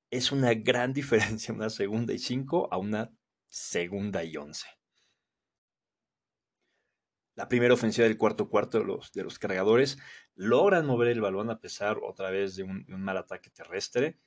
Es 0.10 0.32
una 0.32 0.54
gran 0.54 0.94
diferencia 0.94 1.54
una 1.54 1.70
segunda 1.70 2.14
y 2.14 2.20
5 2.20 2.70
a 2.72 2.78
una 2.78 3.12
segunda 3.50 4.24
y 4.24 4.38
11. 4.38 4.81
La 7.36 7.48
primera 7.48 7.74
ofensiva 7.74 8.08
del 8.08 8.18
cuarto 8.18 8.50
cuarto 8.50 8.80
de 8.80 8.86
los, 8.86 9.12
de 9.14 9.24
los 9.24 9.40
cargadores 9.40 9.98
logran 10.36 10.86
mover 10.86 11.08
el 11.08 11.22
balón 11.22 11.50
a 11.50 11.60
pesar 11.60 11.98
otra 12.04 12.30
vez 12.30 12.56
de 12.56 12.64
un, 12.64 12.86
mal 12.88 13.18
ataque 13.18 13.50
terrestre 13.50 14.20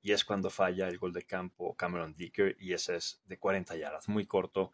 y 0.00 0.12
es 0.12 0.24
cuando 0.24 0.48
falla 0.48 0.88
el 0.88 0.98
gol 0.98 1.12
de 1.12 1.24
campo 1.24 1.74
Cameron 1.76 2.14
Dicker 2.14 2.56
y 2.60 2.72
ese 2.72 2.96
es 2.96 3.20
de 3.24 3.38
40 3.38 3.76
yardas, 3.76 4.08
muy 4.08 4.26
corto. 4.26 4.72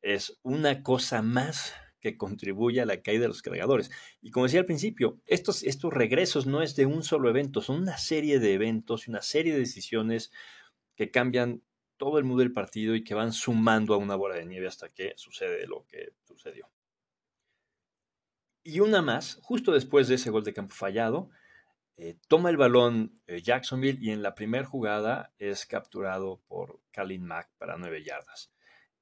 Es 0.00 0.38
una 0.42 0.82
cosa 0.82 1.20
más 1.20 1.74
que 2.00 2.16
contribuye 2.16 2.80
a 2.80 2.86
la 2.86 3.02
caída 3.02 3.22
de 3.22 3.28
los 3.28 3.42
cargadores. 3.42 3.90
Y 4.22 4.30
como 4.30 4.46
decía 4.46 4.60
al 4.60 4.66
principio, 4.66 5.20
estos, 5.26 5.62
estos 5.62 5.92
regresos 5.92 6.46
no 6.46 6.62
es 6.62 6.76
de 6.76 6.86
un 6.86 7.02
solo 7.02 7.28
evento, 7.28 7.60
son 7.60 7.82
una 7.82 7.98
serie 7.98 8.38
de 8.38 8.54
eventos 8.54 9.06
y 9.06 9.10
una 9.10 9.22
serie 9.22 9.52
de 9.52 9.60
decisiones 9.60 10.30
que 10.94 11.10
cambian 11.10 11.62
todo 11.96 12.18
el 12.18 12.24
mundo 12.24 12.42
del 12.42 12.52
partido 12.52 12.94
y 12.94 13.04
que 13.04 13.14
van 13.14 13.32
sumando 13.32 13.94
a 13.94 13.98
una 13.98 14.16
bola 14.16 14.36
de 14.36 14.46
nieve 14.46 14.68
hasta 14.68 14.90
que 14.90 15.14
sucede 15.16 15.66
lo 15.66 15.86
que 15.86 16.12
sucedió. 16.24 16.70
Y 18.68 18.80
una 18.80 19.00
más, 19.00 19.38
justo 19.42 19.70
después 19.70 20.08
de 20.08 20.16
ese 20.16 20.30
gol 20.30 20.42
de 20.42 20.52
campo 20.52 20.74
fallado, 20.74 21.30
eh, 21.96 22.18
toma 22.26 22.50
el 22.50 22.56
balón 22.56 23.20
eh, 23.28 23.40
Jacksonville 23.40 24.00
y 24.02 24.10
en 24.10 24.24
la 24.24 24.34
primera 24.34 24.66
jugada 24.66 25.32
es 25.38 25.66
capturado 25.66 26.42
por 26.48 26.80
Kalin 26.90 27.24
Mack 27.24 27.48
para 27.58 27.76
nueve 27.76 28.02
yardas. 28.02 28.52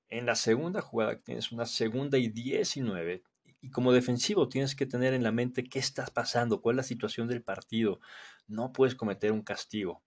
En 0.09 0.27
la 0.27 0.35
segunda 0.35 0.83
jugada 0.83 1.19
tienes 1.23 1.51
una 1.51 1.65
segunda 1.65 2.19
y 2.19 2.29
19 2.29 3.23
y 3.63 3.71
como 3.71 3.95
defensivo 3.95 4.51
tienes 4.51 4.77
que 4.77 4.85
tener 4.85 5.15
en 5.15 5.23
la 5.23 5.33
mente 5.33 5.65
qué 5.65 5.79
está 5.79 6.05
pasando, 6.13 6.61
cuál 6.61 6.75
es 6.75 6.77
la 6.77 6.83
situación 6.83 7.27
del 7.27 7.43
partido. 7.43 8.01
No 8.47 8.71
puedes 8.71 8.95
cometer 8.95 9.33
un 9.33 9.41
castigo. 9.41 10.03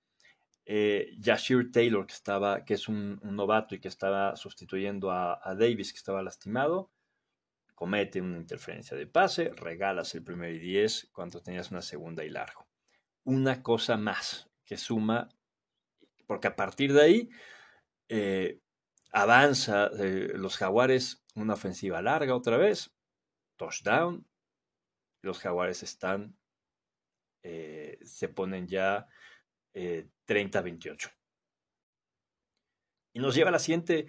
Eh, 0.66 1.18
Taylor, 1.74 2.06
que, 2.06 2.14
estaba, 2.14 2.64
que 2.64 2.76
es 2.76 2.88
un, 2.88 3.20
novato 3.24 3.74
y 3.74 3.80
que 3.80 3.88
estaba 3.88 4.36
sustituyendo 4.36 5.10
a 5.10 5.56
Davis, 5.58 5.94
que 5.94 5.98
estaba 5.98 6.22
lastimado, 6.22 6.92
comete 7.78 8.20
una 8.20 8.38
interferencia 8.38 8.98
de 8.98 9.06
pase, 9.06 9.52
regalas 9.56 10.16
el 10.16 10.24
primer 10.24 10.52
y 10.52 10.58
10 10.58 11.10
cuando 11.12 11.44
tenías 11.44 11.70
una 11.70 11.84
segunda 11.84 12.26
y 12.26 12.30
largo. 12.32 12.68
Una 13.24 13.62
cosa 13.62 13.98
más 13.98 14.50
que 14.66 14.78
suma, 14.78 15.30
porque 16.26 16.48
a 16.48 16.56
partir 16.56 16.92
de 16.92 17.02
ahí 17.04 17.30
eh, 18.10 18.62
avanza 19.12 19.92
eh, 20.00 20.32
los 20.34 20.58
jaguares 20.58 21.24
una 21.36 21.54
ofensiva 21.54 22.02
larga 22.02 22.36
otra 22.36 22.58
vez, 22.58 22.96
touchdown, 23.58 24.28
los 25.22 25.38
jaguares 25.38 25.84
están, 25.84 26.36
eh, 27.44 28.00
se 28.02 28.28
ponen 28.28 28.68
ya 28.68 29.08
30-28. 29.76 31.14
Y 33.14 33.20
nos 33.20 33.36
lleva 33.36 33.50
a 33.50 33.52
la 33.52 33.60
siguiente 33.60 34.08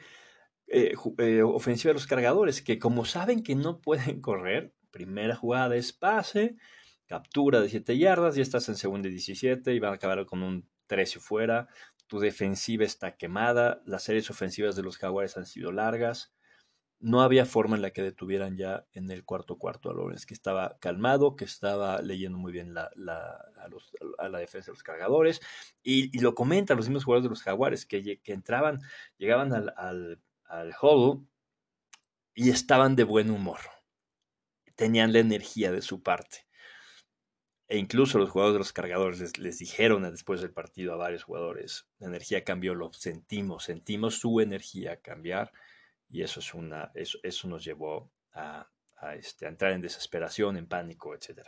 eh, 0.70 0.94
eh, 1.18 1.42
ofensiva 1.42 1.90
de 1.90 1.94
los 1.94 2.07
cargadores, 2.07 2.61
que 2.61 2.78
como 2.78 3.04
saben 3.07 3.42
que 3.42 3.54
no 3.54 3.81
pueden 3.81 4.20
correr, 4.20 4.74
primera 4.90 5.35
jugada 5.35 5.76
es 5.76 5.92
pase, 5.92 6.57
captura 7.07 7.61
de 7.61 7.70
7 7.70 7.96
yardas, 7.96 8.37
ya 8.37 8.42
estás 8.42 8.68
en 8.68 8.76
segunda 8.76 9.09
y 9.09 9.12
17 9.12 9.74
y 9.74 9.78
van 9.78 9.92
a 9.92 9.94
acabar 9.94 10.26
con 10.26 10.42
un 10.42 10.68
13 10.87 11.20
fuera. 11.20 11.68
Tu 12.07 12.18
defensiva 12.20 12.85
está 12.85 13.16
quemada, 13.16 13.83
las 13.87 14.02
series 14.02 14.31
ofensivas 14.31 14.76
de 14.76 14.83
los 14.83 14.98
jaguares 14.98 15.37
han 15.37 15.46
sido 15.46 15.72
largas. 15.72 16.35
No 17.00 17.22
había 17.22 17.46
forma 17.46 17.76
en 17.76 17.83
la 17.83 17.92
que 17.92 18.02
detuvieran 18.02 18.57
ya 18.57 18.85
en 18.92 19.11
el 19.11 19.24
cuarto 19.24 19.57
cuarto 19.57 19.90
a 19.90 19.94
Lawrence, 19.94 20.26
que 20.26 20.35
estaba 20.35 20.78
calmado, 20.81 21.37
que 21.37 21.44
estaba 21.44 22.02
leyendo 22.02 22.38
muy 22.38 22.52
bien 22.52 22.74
la, 22.74 22.90
a, 24.18 24.28
la 24.28 24.38
defensa 24.38 24.66
de 24.66 24.72
los 24.72 24.83
cargadores. 24.83 25.40
Y, 25.83 26.18
lo 26.20 26.35
comentan 26.35 26.76
los 26.76 26.88
mismos 26.88 27.04
jugadores 27.04 27.24
de 27.24 27.31
los 27.31 27.42
jaguares, 27.42 27.87
que, 27.87 28.20
que 28.20 28.33
entraban, 28.33 28.81
llegaban 29.16 29.52
al 29.54 30.20
huddle 30.80 31.26
y 32.34 32.50
estaban 32.50 32.96
de 32.96 33.04
buen 33.04 33.30
humor. 33.30 33.58
Tenían 34.76 35.12
la 35.12 35.18
energía 35.18 35.72
de 35.72 35.82
su 35.82 36.02
parte. 36.02 36.46
E 37.66 37.76
incluso 37.76 38.18
los 38.18 38.30
jugadores 38.30 38.54
de 38.54 38.58
los 38.61 38.72
cargadores 38.72 39.38
les, 39.38 39.58
dijeron 39.58 40.02
después 40.11 40.40
del 40.40 40.52
partido 40.52 40.94
a 40.94 40.96
varios 40.96 41.24
jugadores, 41.24 41.87
la 41.98 42.06
energía 42.06 42.42
cambió, 42.42 42.74
lo 42.74 42.92
sentimos, 42.94 43.64
sentimos 43.64 44.18
su 44.18 44.40
energía 44.40 45.00
cambiar 45.02 45.52
y 46.08 46.22
eso, 46.22 46.40
es 46.40 46.54
una, 46.54 46.90
eso, 46.94 47.18
eso 47.22 47.46
nos 47.46 47.62
llevó 47.64 48.11
a, 48.32 48.70
este, 49.16 49.44
a 49.44 49.50
entrar 49.50 49.72
en 49.72 49.82
desesperación, 49.82 50.56
en 50.56 50.66
pánico, 50.66 51.14
etc. 51.14 51.46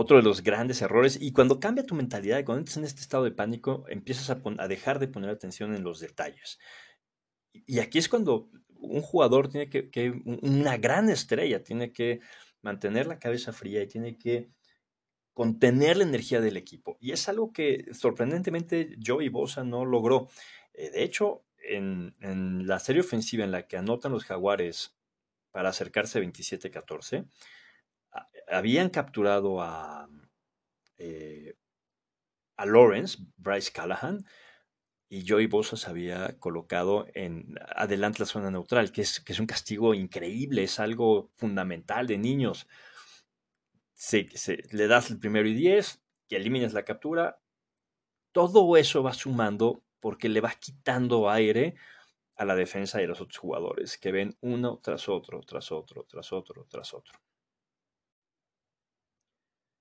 Otro 0.00 0.16
de 0.16 0.22
los 0.22 0.44
grandes 0.44 0.80
errores, 0.80 1.18
y 1.20 1.32
cuando 1.32 1.58
cambia 1.58 1.84
tu 1.84 1.96
mentalidad, 1.96 2.44
cuando 2.44 2.60
entras 2.60 2.76
en 2.76 2.84
este 2.84 3.00
estado 3.00 3.24
de 3.24 3.32
pánico, 3.32 3.84
empiezas 3.88 4.30
a, 4.30 4.68
dejar 4.68 5.00
de 5.00 5.08
poner 5.08 5.28
atención 5.28 5.74
en 5.74 5.82
los 5.82 5.98
detalles. 5.98 6.60
Y 7.52 7.80
aquí 7.80 7.98
es 7.98 8.08
cuando 8.08 8.48
un 8.76 9.00
jugador 9.00 9.48
tiene 9.48 9.68
que, 9.68 10.22
una 10.24 10.76
gran 10.76 11.10
estrella, 11.10 11.64
tiene 11.64 11.92
que 11.92 12.20
mantener 12.62 13.08
la 13.08 13.18
cabeza 13.18 13.52
fría 13.52 13.82
y 13.82 13.88
tiene 13.88 14.16
que 14.16 14.52
contener 15.34 15.96
la 15.96 16.04
energía 16.04 16.40
del 16.40 16.56
equipo. 16.56 16.96
Y 17.00 17.10
es 17.10 17.28
algo 17.28 17.52
que 17.52 17.86
sorprendentemente 17.92 18.94
Joey 19.04 19.30
Bosa 19.30 19.64
no 19.64 19.84
logró. 19.84 20.28
Eh, 20.74 20.92
de 20.92 21.02
hecho, 21.02 21.42
en, 21.56 22.14
en, 22.20 22.68
la 22.68 22.78
serie 22.78 23.00
ofensiva 23.00 23.42
en 23.42 23.50
la 23.50 23.66
que 23.66 23.76
anotan 23.76 24.12
los 24.12 24.24
jaguares 24.24 24.96
para 25.50 25.70
acercarse 25.70 26.22
27-14, 26.22 27.26
habían 28.48 28.90
capturado 28.90 29.60
a, 29.60 30.08
eh, 30.96 31.54
a 32.56 32.66
Lawrence, 32.66 33.18
Bryce 33.36 33.72
Callahan, 33.72 34.24
y 35.10 35.26
Joey 35.26 35.46
Bosa 35.46 35.76
se 35.76 35.88
había 35.88 36.38
colocado 36.38 37.06
en 37.14 37.54
adelante 37.74 38.20
la 38.20 38.26
zona 38.26 38.50
neutral, 38.50 38.92
que 38.92 39.02
es, 39.02 39.20
que 39.20 39.32
es 39.32 39.40
un 39.40 39.46
castigo 39.46 39.94
increíble, 39.94 40.64
es 40.64 40.78
algo 40.80 41.30
fundamental 41.36 42.06
de 42.06 42.18
niños. 42.18 42.68
Se, 43.94 44.28
le 44.70 44.86
das 44.86 45.10
el 45.10 45.18
primero 45.18 45.48
y 45.48 45.54
diez, 45.54 46.02
que 46.28 46.36
eliminas 46.36 46.74
la 46.74 46.84
captura, 46.84 47.40
todo 48.32 48.76
eso 48.76 49.02
va 49.02 49.14
sumando 49.14 49.82
porque 50.00 50.28
le 50.28 50.40
vas 50.40 50.56
quitando 50.56 51.30
aire 51.30 51.74
a 52.36 52.44
la 52.44 52.54
defensa 52.54 52.98
de 52.98 53.06
los 53.06 53.20
otros 53.20 53.38
jugadores, 53.38 53.96
que 53.98 54.12
ven 54.12 54.36
uno 54.40 54.78
tras 54.82 55.08
otro, 55.08 55.40
tras 55.40 55.72
otro, 55.72 56.04
tras 56.04 56.32
otro, 56.32 56.66
tras 56.68 56.92
otro. 56.92 57.18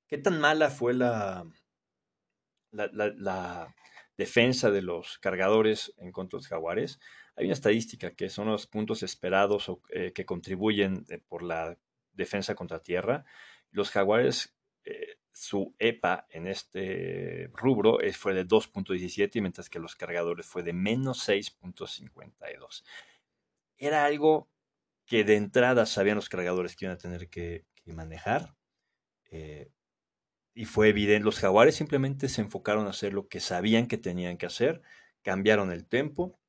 ¿Qué 0.07 0.17
tan 0.17 0.39
mala 0.39 0.69
fue 0.69 0.93
la, 0.93 1.45
defensa 4.17 4.71
de 4.71 4.81
los 4.81 5.19
cargadores 5.19 5.93
en 5.97 6.11
contra 6.13 6.37
de 6.37 6.41
los 6.43 6.47
jaguares? 6.47 6.99
Hay 7.35 7.45
una 7.45 7.53
estadística 7.53 8.15
que 8.15 8.29
son 8.29 8.47
los 8.47 8.67
puntos 8.67 9.03
esperados 9.03 9.69
eh, 9.89 10.13
que 10.13 10.25
contribuyen 10.25 11.05
eh, 11.09 11.19
por 11.27 11.43
la 11.43 11.77
defensa 12.13 12.55
contra 12.55 12.81
tierra. 12.81 13.25
Los 13.69 13.91
jaguares, 13.91 14.55
eh, 14.85 15.17
su 15.33 15.75
EPA 15.77 16.25
en 16.29 16.47
este 16.47 17.51
rubro 17.53 17.99
fue 18.13 18.33
de 18.33 18.47
2.17, 18.47 19.41
mientras 19.41 19.69
que 19.69 19.79
los 19.79 19.97
cargadores 19.97 20.45
fue 20.45 20.63
de 20.63 20.73
menos 20.73 21.27
6.52. 21.27 22.83
Era 23.77 24.05
algo 24.05 24.49
que 25.05 25.25
de 25.25 25.35
entrada 25.35 25.85
sabían 25.85 26.15
los 26.15 26.29
cargadores 26.29 26.75
que 26.75 26.85
iban 26.85 26.95
a 26.95 26.97
tener 26.97 27.29
que, 27.29 27.65
manejar 27.85 28.53
y 30.57 30.65
fue 30.65 30.89
evidente, 30.89 31.23
los 31.23 31.39
jaguares 31.39 31.75
simplemente 31.75 32.27
se 32.29 32.41
enfocaron 32.41 32.87
a 32.87 32.89
hacer 32.89 33.13
lo 33.13 33.27
que 33.27 33.39
sabían 33.39 33.85
que 33.85 33.99
tenían 33.99 34.39
que 34.39 34.47
hacer, 34.47 34.81
cambiaron 35.21 35.71
el 35.71 35.85
tempo 35.85 36.39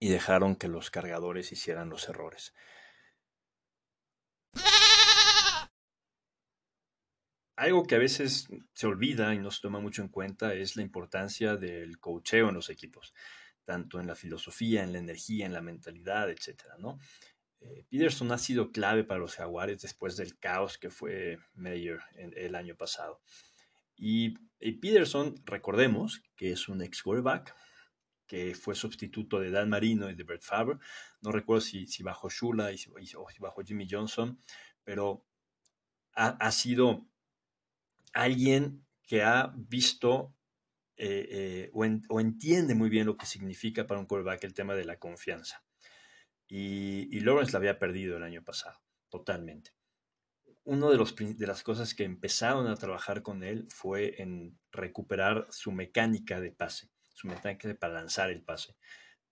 y 0.00 0.08
dejaron 0.08 0.56
que 0.56 0.66
los 0.66 0.90
cargadores 0.90 1.52
hicieran 1.52 1.88
los 1.88 2.08
errores. 2.08 2.52
Algo 7.54 7.86
que 7.86 7.94
a 7.94 7.98
veces 7.98 8.48
se 8.74 8.86
olvida 8.88 9.32
y 9.34 9.38
no 9.38 9.52
se 9.52 9.62
toma 9.62 9.78
mucho 9.78 10.02
en 10.02 10.08
cuenta 10.08 10.54
es 10.54 10.74
la 10.74 10.82
importancia 10.82 11.56
del 11.56 12.00
coacheo 12.00 12.48
en 12.48 12.56
los 12.56 12.70
equipos, 12.70 13.14
tanto 13.64 14.00
en 14.00 14.08
la 14.08 14.16
filosofía, 14.16 14.82
en 14.82 14.92
la 14.92 14.98
energía, 14.98 15.46
en 15.46 15.52
la 15.52 15.62
mentalidad, 15.62 16.28
etcétera, 16.28 16.74
¿no? 16.80 16.98
Eh, 17.68 17.84
Peterson 17.90 18.32
ha 18.32 18.38
sido 18.38 18.70
clave 18.72 19.04
para 19.04 19.20
los 19.20 19.34
Jaguares 19.34 19.82
después 19.82 20.16
del 20.16 20.38
caos 20.38 20.78
que 20.78 20.90
fue 20.90 21.38
Mayer 21.54 22.00
el 22.14 22.54
año 22.54 22.76
pasado. 22.76 23.20
Y, 23.96 24.34
Peterson, 24.58 25.34
recordemos 25.44 26.22
que 26.36 26.52
es 26.52 26.68
un 26.68 26.82
ex 26.82 27.02
quarterback, 27.02 27.54
que 28.26 28.54
fue 28.54 28.74
sustituto 28.74 29.38
de 29.40 29.50
Dan 29.50 29.70
Marino 29.70 30.10
y 30.10 30.14
de 30.14 30.24
Brett 30.24 30.42
Favre. 30.42 30.78
No 31.22 31.32
recuerdo 31.32 31.60
si, 31.60 31.86
si 31.86 32.02
bajo 32.02 32.28
Shula 32.28 32.72
y 32.72 32.78
si, 32.78 32.90
o 32.90 33.30
si 33.30 33.38
bajo 33.38 33.62
Jimmy 33.62 33.86
Johnson, 33.88 34.38
pero 34.84 35.24
ha, 36.14 36.50
sido 36.50 37.06
alguien 38.14 38.86
que 39.02 39.22
ha 39.22 39.52
visto 39.54 40.34
eh, 40.96 41.28
eh, 41.30 41.70
o, 41.74 41.84
o, 42.08 42.20
entiende 42.20 42.74
muy 42.74 42.88
bien 42.88 43.06
lo 43.06 43.18
que 43.18 43.26
significa 43.26 43.86
para 43.86 44.00
un 44.00 44.06
quarterback 44.06 44.44
el 44.44 44.54
tema 44.54 44.74
de 44.74 44.86
la 44.86 44.98
confianza. 44.98 45.65
Y, 46.48 47.20
Lawrence 47.20 47.52
la 47.52 47.58
había 47.58 47.78
perdido 47.78 48.16
el 48.16 48.22
año 48.22 48.44
pasado, 48.44 48.80
totalmente. 49.08 49.72
Una 50.64 50.88
de, 50.88 51.34
de 51.34 51.46
las 51.46 51.62
cosas 51.62 51.94
que 51.94 52.04
empezaron 52.04 52.66
a 52.66 52.76
trabajar 52.76 53.22
con 53.22 53.42
él 53.42 53.66
fue 53.70 54.20
en 54.20 54.58
recuperar 54.70 55.46
su 55.50 55.72
mecánica 55.72 56.40
de 56.40 56.52
pase, 56.52 56.90
su 57.14 57.28
mecánica 57.28 57.72
para 57.74 57.94
lanzar 57.94 58.30
el 58.30 58.42
pase. 58.42 58.76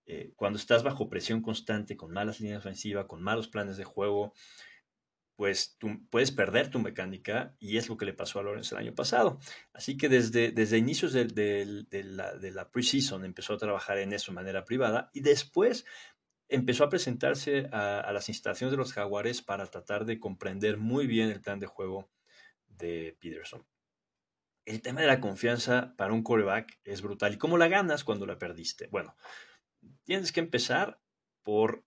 Eh, 0.06 0.32
cuando 0.36 0.58
estás 0.58 0.82
bajo 0.82 1.08
presión 1.08 1.40
constante, 1.40 1.96
con 1.96 2.12
malas 2.12 2.40
líneas 2.40 2.60
ofensivas, 2.60 3.06
con 3.06 3.22
malos 3.22 3.48
planes 3.48 3.76
de 3.76 3.84
juego, 3.84 4.34
pues 5.36 5.76
tú 5.78 6.06
puedes 6.10 6.30
perder 6.30 6.70
tu 6.70 6.78
mecánica 6.78 7.56
y 7.58 7.76
es 7.76 7.88
lo 7.88 7.96
que 7.96 8.04
le 8.04 8.12
pasó 8.12 8.38
a 8.38 8.42
Lawrence 8.42 8.74
el 8.74 8.80
año 8.80 8.94
pasado. 8.94 9.40
Así 9.72 9.96
que 9.96 10.08
desde, 10.08 10.52
desde 10.52 10.78
inicios 10.78 11.12
de, 11.12 11.24
de, 11.24 12.04
la, 12.04 12.36
de 12.36 12.50
la 12.52 12.70
preseason 12.70 13.24
empezó 13.24 13.54
a 13.54 13.58
trabajar 13.58 13.98
en 13.98 14.12
eso 14.12 14.30
de 14.30 14.36
manera 14.36 14.64
privada 14.64 15.10
y 15.12 15.20
después 15.20 15.86
empezó 16.54 16.84
a 16.84 16.88
presentarse 16.88 17.68
a, 17.72 18.10
las 18.12 18.28
instalaciones 18.28 18.70
de 18.70 18.76
los 18.76 18.92
Jaguares 18.92 19.42
para 19.42 19.66
tratar 19.66 20.04
de 20.04 20.18
comprender 20.18 20.76
muy 20.78 21.06
bien 21.06 21.30
el 21.30 21.40
plan 21.40 21.60
de 21.60 21.66
juego 21.66 22.10
de 22.66 23.16
Peterson. 23.20 23.66
El 24.64 24.80
tema 24.80 25.02
de 25.02 25.06
la 25.06 25.20
confianza 25.20 25.94
para 25.96 26.12
un 26.12 26.22
coreback 26.22 26.78
es 26.84 27.02
brutal. 27.02 27.34
¿Y 27.34 27.38
cómo 27.38 27.58
la 27.58 27.68
ganas 27.68 28.04
cuando 28.04 28.26
la 28.26 28.38
perdiste? 28.38 28.86
Bueno, 28.86 29.14
tienes 30.04 30.32
que 30.32 30.40
empezar 30.40 31.00
por 31.42 31.84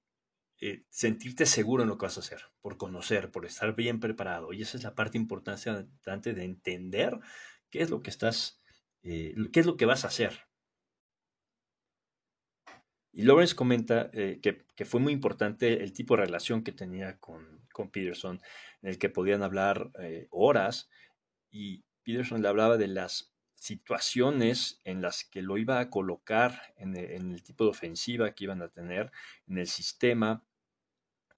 eh, 0.60 0.86
sentirte 0.90 1.46
seguro 1.46 1.84
en 1.84 1.90
lo 1.90 1.98
que 1.98 2.06
vas 2.06 2.18
a 2.18 2.22
hacer, 2.22 2.42
por 2.62 2.78
conocer, 2.78 3.32
por 3.32 3.46
estar 3.46 3.76
bien 3.76 4.00
preparado. 4.00 4.54
Y 4.54 4.62
esa 4.62 4.78
es 4.78 4.84
la 4.84 4.96
parte 4.96 5.18
importante 5.18 6.34
de 6.34 6.44
entender 6.44 7.18
qué 7.70 7.82
es 7.82 7.90
lo 7.90 8.02
que 8.02 8.10
estás, 8.10 8.62
eh, 9.02 9.34
qué 9.52 9.60
es 9.60 9.66
lo 9.66 9.78
que 9.78 9.86
vas 9.86 10.04
a 10.04 10.10
hacer. 10.10 10.47
Y 13.18 13.24
Lawrence 13.24 13.56
comenta 13.56 14.12
eh, 14.14 14.40
que, 14.44 14.86
fue 14.86 15.00
muy 15.00 15.12
importante 15.12 15.82
el 15.82 15.92
tipo 15.92 16.16
de 16.16 16.26
relación 16.26 16.64
que 16.64 16.72
tenía 16.72 17.18
con, 17.18 17.68
con 17.74 17.90
Peterson, 17.90 18.40
en 18.84 18.90
el 18.90 19.00
que 19.00 19.10
podían 19.10 19.42
hablar 19.42 19.90
eh, 20.00 20.28
horas 20.30 20.88
y 21.50 21.84
Peterson 22.04 22.44
le 22.44 22.48
hablaba 22.48 22.78
de 22.78 22.88
las 22.88 23.34
situaciones 23.56 24.82
en 24.84 25.02
las 25.02 25.24
que 25.24 25.42
lo 25.42 25.58
iba 25.58 25.80
a 25.80 25.90
colocar 25.90 26.62
en 26.78 26.96
el, 26.96 27.42
tipo 27.42 27.64
de 27.64 27.72
ofensiva 27.72 28.36
que 28.36 28.44
iban 28.44 28.62
a 28.62 28.70
tener, 28.70 29.12
en 29.48 29.58
el 29.58 29.68
sistema, 29.68 30.44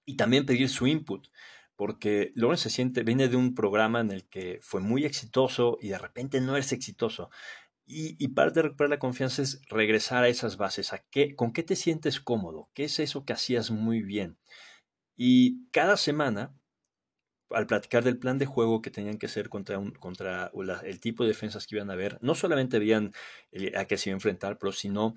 y 0.04 0.18
también 0.18 0.44
pedir 0.44 0.68
su 0.68 0.86
input, 0.86 1.28
porque 1.76 2.30
Lawrence 2.34 2.64
se 2.64 2.76
siente, 2.76 3.04
viene 3.04 3.28
de 3.28 3.36
un 3.36 3.54
programa 3.54 4.00
en 4.00 4.10
el 4.10 4.28
que 4.28 4.58
fue 4.60 4.82
muy 4.82 5.06
exitoso 5.06 5.78
y 5.80 5.88
de 5.88 5.98
repente 5.98 6.42
no 6.42 6.58
es 6.58 6.72
exitoso. 6.72 7.30
Y, 7.92 8.28
parte 8.28 8.60
de 8.60 8.62
recuperar 8.62 8.90
la 8.90 8.98
confianza 9.00 9.42
es 9.42 9.60
regresar 9.68 10.22
a 10.22 10.28
esas 10.28 10.56
bases, 10.56 10.92
a 10.92 10.98
qué, 11.10 11.34
con 11.34 11.52
qué 11.52 11.64
te 11.64 11.74
sientes 11.74 12.20
cómodo, 12.20 12.70
qué 12.72 12.84
es 12.84 13.00
eso 13.00 13.24
que 13.24 13.32
hacías 13.32 13.72
muy 13.72 14.02
bien. 14.02 14.38
Y 15.16 15.68
cada 15.72 15.96
semana, 15.96 16.54
al 17.50 17.66
platicar 17.66 18.04
del 18.04 18.18
plan 18.18 18.38
de 18.38 18.46
juego 18.46 18.80
que 18.80 18.92
tenían 18.92 19.18
que 19.18 19.26
hacer 19.26 19.48
contra, 19.48 19.78
un, 19.78 19.90
contra 19.92 20.52
el 20.84 21.00
tipo 21.00 21.24
de 21.24 21.30
defensas 21.30 21.66
que 21.66 21.76
iban 21.76 21.90
a 21.90 21.96
ver, 21.96 22.18
no 22.22 22.36
solamente 22.36 22.78
veían 22.78 23.12
a 23.76 23.84
qué 23.86 23.96
se 23.96 24.10
iba 24.10 24.14
a 24.14 24.18
enfrentar, 24.18 24.58
pero 24.58 24.70
sino 24.72 25.14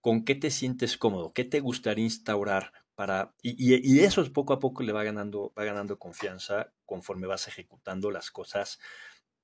con 0.00 0.24
qué 0.24 0.36
te 0.36 0.50
sientes 0.50 0.96
cómodo, 0.96 1.32
qué 1.32 1.44
te 1.44 1.60
gustaría 1.60 2.04
instaurar 2.04 2.72
para... 2.94 3.34
Y, 3.42 3.74
y, 3.74 4.00
eso 4.00 4.24
poco 4.32 4.52
a 4.52 4.60
poco 4.60 4.84
le 4.84 4.92
va 4.92 5.02
ganando, 5.02 5.52
va 5.58 5.64
ganando 5.64 5.98
confianza 5.98 6.72
conforme 6.86 7.26
vas 7.26 7.48
ejecutando 7.48 8.10
las 8.10 8.30
cosas 8.30 8.78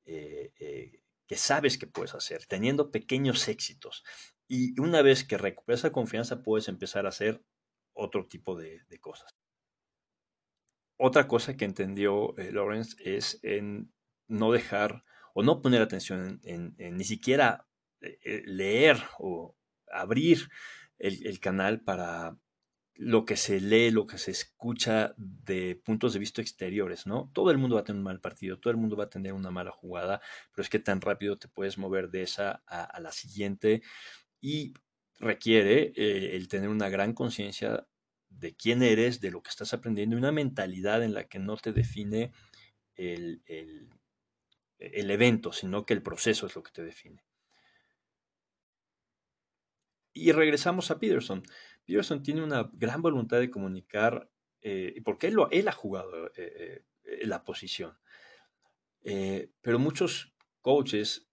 eh, 0.04 0.52
eh, 0.60 1.00
que 1.26 1.36
sabes 1.36 1.78
que 1.78 1.86
puedes 1.86 2.14
hacer, 2.14 2.46
teniendo 2.46 2.90
pequeños 2.90 3.48
éxitos. 3.48 4.04
Y 4.48 4.78
una 4.80 5.02
vez 5.02 5.24
que 5.24 5.38
recuperas 5.38 5.80
esa 5.80 5.92
confianza, 5.92 6.42
puedes 6.42 6.68
empezar 6.68 7.06
a 7.06 7.10
hacer 7.10 7.42
otro 7.92 8.26
tipo 8.26 8.56
de, 8.56 8.84
cosas. 9.00 9.36
Otra 10.98 11.28
cosa 11.28 11.56
que 11.56 11.64
entendió 11.64 12.36
eh, 12.38 12.52
Lawrence 12.52 12.96
es 13.04 13.38
en 13.42 13.92
no 14.28 14.52
dejar 14.52 15.04
o 15.34 15.42
no 15.42 15.60
poner 15.60 15.82
atención 15.82 16.40
en, 16.44 16.74
ni 16.78 17.04
siquiera 17.04 17.66
eh, 18.00 18.18
eh, 18.24 18.42
leer 18.46 19.02
o 19.18 19.56
abrir 19.88 20.48
el 20.98 21.38
canal 21.40 21.82
para 21.82 22.38
lo 22.98 23.24
que 23.24 23.36
se 23.36 23.60
lee, 23.60 23.90
lo 23.90 24.06
que 24.06 24.18
se 24.18 24.30
escucha 24.30 25.14
de 25.16 25.80
puntos 25.84 26.12
de 26.12 26.18
vista 26.18 26.40
exteriores, 26.40 27.06
¿no? 27.06 27.30
Todo 27.34 27.50
el 27.50 27.58
mundo 27.58 27.76
va 27.76 27.82
a 27.82 27.84
tener 27.84 27.98
un 27.98 28.04
mal 28.04 28.20
partido, 28.20 28.58
todo 28.58 28.70
el 28.70 28.78
mundo 28.78 28.96
va 28.96 29.04
a 29.04 29.10
tener 29.10 29.32
una 29.32 29.50
mala 29.50 29.70
jugada, 29.70 30.20
pero 30.52 30.62
es 30.62 30.70
que 30.70 30.78
tan 30.78 31.00
rápido 31.00 31.36
te 31.36 31.48
puedes 31.48 31.78
mover 31.78 32.10
de 32.10 32.22
esa 32.22 32.62
a, 32.66 32.98
la 33.00 33.12
siguiente 33.12 33.82
y 34.40 34.74
requiere 35.18 35.92
eh, 35.96 36.36
el 36.36 36.48
tener 36.48 36.68
una 36.68 36.88
gran 36.88 37.12
conciencia 37.12 37.86
de 38.28 38.54
quién 38.54 38.82
eres, 38.82 39.20
de 39.20 39.30
lo 39.30 39.42
que 39.42 39.50
estás 39.50 39.74
aprendiendo 39.74 40.16
una 40.16 40.32
mentalidad 40.32 41.02
en 41.02 41.14
la 41.14 41.24
que 41.24 41.38
no 41.38 41.56
te 41.56 41.72
define 41.72 42.32
el, 42.94 43.42
el 44.78 45.10
evento, 45.10 45.52
sino 45.52 45.84
que 45.84 45.94
el 45.94 46.02
proceso 46.02 46.46
es 46.46 46.54
lo 46.54 46.62
que 46.62 46.72
te 46.72 46.82
define. 46.82 47.24
Y 50.12 50.32
regresamos 50.32 50.90
a 50.90 50.98
Peterson. 50.98 51.42
Peterson 51.86 52.22
tiene 52.22 52.42
una 52.42 52.68
gran 52.72 53.00
voluntad 53.00 53.38
de 53.38 53.50
comunicar, 53.50 54.28
eh, 54.60 55.00
porque 55.04 55.28
él, 55.28 55.34
lo, 55.34 55.50
él 55.50 55.68
ha 55.68 55.72
jugado 55.72 56.26
eh, 56.36 56.84
eh, 57.04 57.26
la 57.26 57.44
posición. 57.44 57.96
pero 59.62 59.78
muchos 59.78 60.34
coaches 60.60 61.28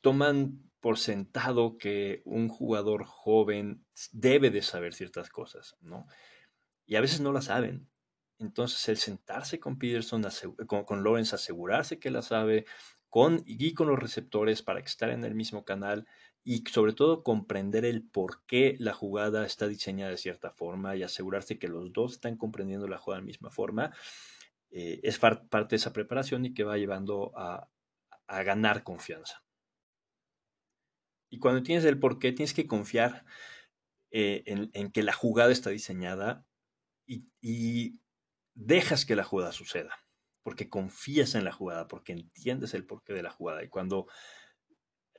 toman 0.00 0.70
por 0.80 0.98
sentado 0.98 1.76
que 1.76 2.22
un 2.24 2.48
jugador 2.48 3.04
joven 3.04 3.84
debe 4.12 4.50
de 4.50 4.62
saber 4.62 4.94
ciertas 4.94 5.28
cosas, 5.28 5.76
¿no? 5.80 6.06
Y 6.86 6.96
a 6.96 7.00
veces 7.00 7.20
no 7.20 7.32
la 7.32 7.42
saben. 7.42 7.90
Entonces, 8.38 8.88
el 8.88 8.96
sentarse 8.96 9.58
con 9.58 9.78
Peterson, 9.78 10.24
con, 10.66 10.84
con 10.84 11.02
Lawrence, 11.02 11.34
asegurarse 11.34 11.98
que 11.98 12.10
la 12.10 12.22
sabe, 12.22 12.64
con, 13.08 13.42
y 13.46 13.74
con 13.74 13.88
los 13.88 13.98
receptores 13.98 14.62
para 14.62 14.80
estén 14.80 15.10
en 15.10 15.24
el 15.24 15.34
mismo 15.34 15.64
canal, 15.64 16.06
y 16.48 16.62
sobre 16.70 16.92
todo 16.92 17.24
comprender 17.24 17.84
el 17.84 18.04
por 18.04 18.44
qué 18.46 18.76
la 18.78 18.94
jugada 18.94 19.44
está 19.44 19.66
diseñada 19.66 20.12
de 20.12 20.16
cierta 20.16 20.52
forma 20.52 20.94
y 20.94 21.02
asegurarse 21.02 21.58
que 21.58 21.66
los 21.66 21.92
dos 21.92 22.12
están 22.12 22.36
comprendiendo 22.36 22.86
la 22.86 22.98
jugada 22.98 23.18
de 23.18 23.22
la 23.22 23.26
misma 23.26 23.50
forma, 23.50 23.92
eh, 24.70 25.00
es 25.02 25.18
parte 25.18 25.66
de 25.70 25.74
esa 25.74 25.92
preparación 25.92 26.46
y 26.46 26.54
que 26.54 26.62
va 26.62 26.78
llevando 26.78 27.32
a, 27.36 27.68
ganar 28.28 28.84
confianza. 28.84 29.44
Y 31.30 31.40
cuando 31.40 31.64
tienes 31.64 31.84
el 31.84 31.98
por 31.98 32.20
qué, 32.20 32.30
tienes 32.30 32.54
que 32.54 32.68
confiar 32.68 33.24
eh, 34.12 34.44
en, 34.46 34.92
que 34.92 35.02
la 35.02 35.12
jugada 35.12 35.50
está 35.50 35.70
diseñada 35.70 36.46
y, 37.08 37.26
y 37.40 37.98
dejas 38.54 39.04
que 39.04 39.16
la 39.16 39.24
jugada 39.24 39.50
suceda, 39.50 39.96
porque 40.44 40.68
confías 40.68 41.34
en 41.34 41.44
la 41.44 41.52
jugada, 41.52 41.88
porque 41.88 42.12
entiendes 42.12 42.72
el 42.72 42.86
porqué 42.86 43.14
de 43.14 43.24
la 43.24 43.30
jugada. 43.30 43.64
Y 43.64 43.68
cuando 43.68 44.06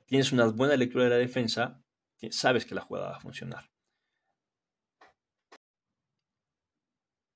tienes 0.08 0.32
una 0.32 0.46
buena 0.46 0.74
lectura 0.76 1.04
de 1.04 1.10
la 1.10 1.16
defensa, 1.16 1.84
sabes 2.30 2.64
que 2.64 2.74
la 2.74 2.80
jugada 2.80 3.10
va 3.10 3.16
a 3.16 3.20
funcionar. 3.20 3.70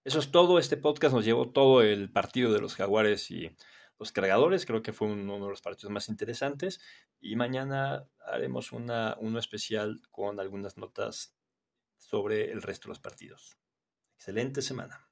Eso 0.04 0.18
es 0.18 0.32
todo. 0.32 0.58
Este 0.58 0.76
podcast 0.76 1.14
nos 1.14 1.24
llevó 1.24 1.52
todo 1.52 1.82
el 1.82 2.10
partido 2.10 2.52
de 2.52 2.60
los 2.60 2.74
Jaguares 2.74 3.30
y 3.30 3.54
los 3.98 4.10
cargadores. 4.10 4.66
Creo 4.66 4.82
que 4.82 4.92
fue 4.92 5.06
uno 5.08 5.34
de 5.34 5.50
los 5.50 5.62
partidos 5.62 5.92
más 5.92 6.08
interesantes. 6.08 6.80
Y 7.20 7.36
mañana 7.36 8.08
haremos 8.26 8.72
uno 8.72 9.38
especial 9.38 10.00
con 10.10 10.40
algunas 10.40 10.76
notas 10.76 11.36
sobre 11.98 12.50
el 12.50 12.62
resto 12.62 12.88
de 12.88 12.92
los 12.92 13.00
partidos. 13.00 13.58
Excelente 14.16 14.62
semana. 14.62 15.11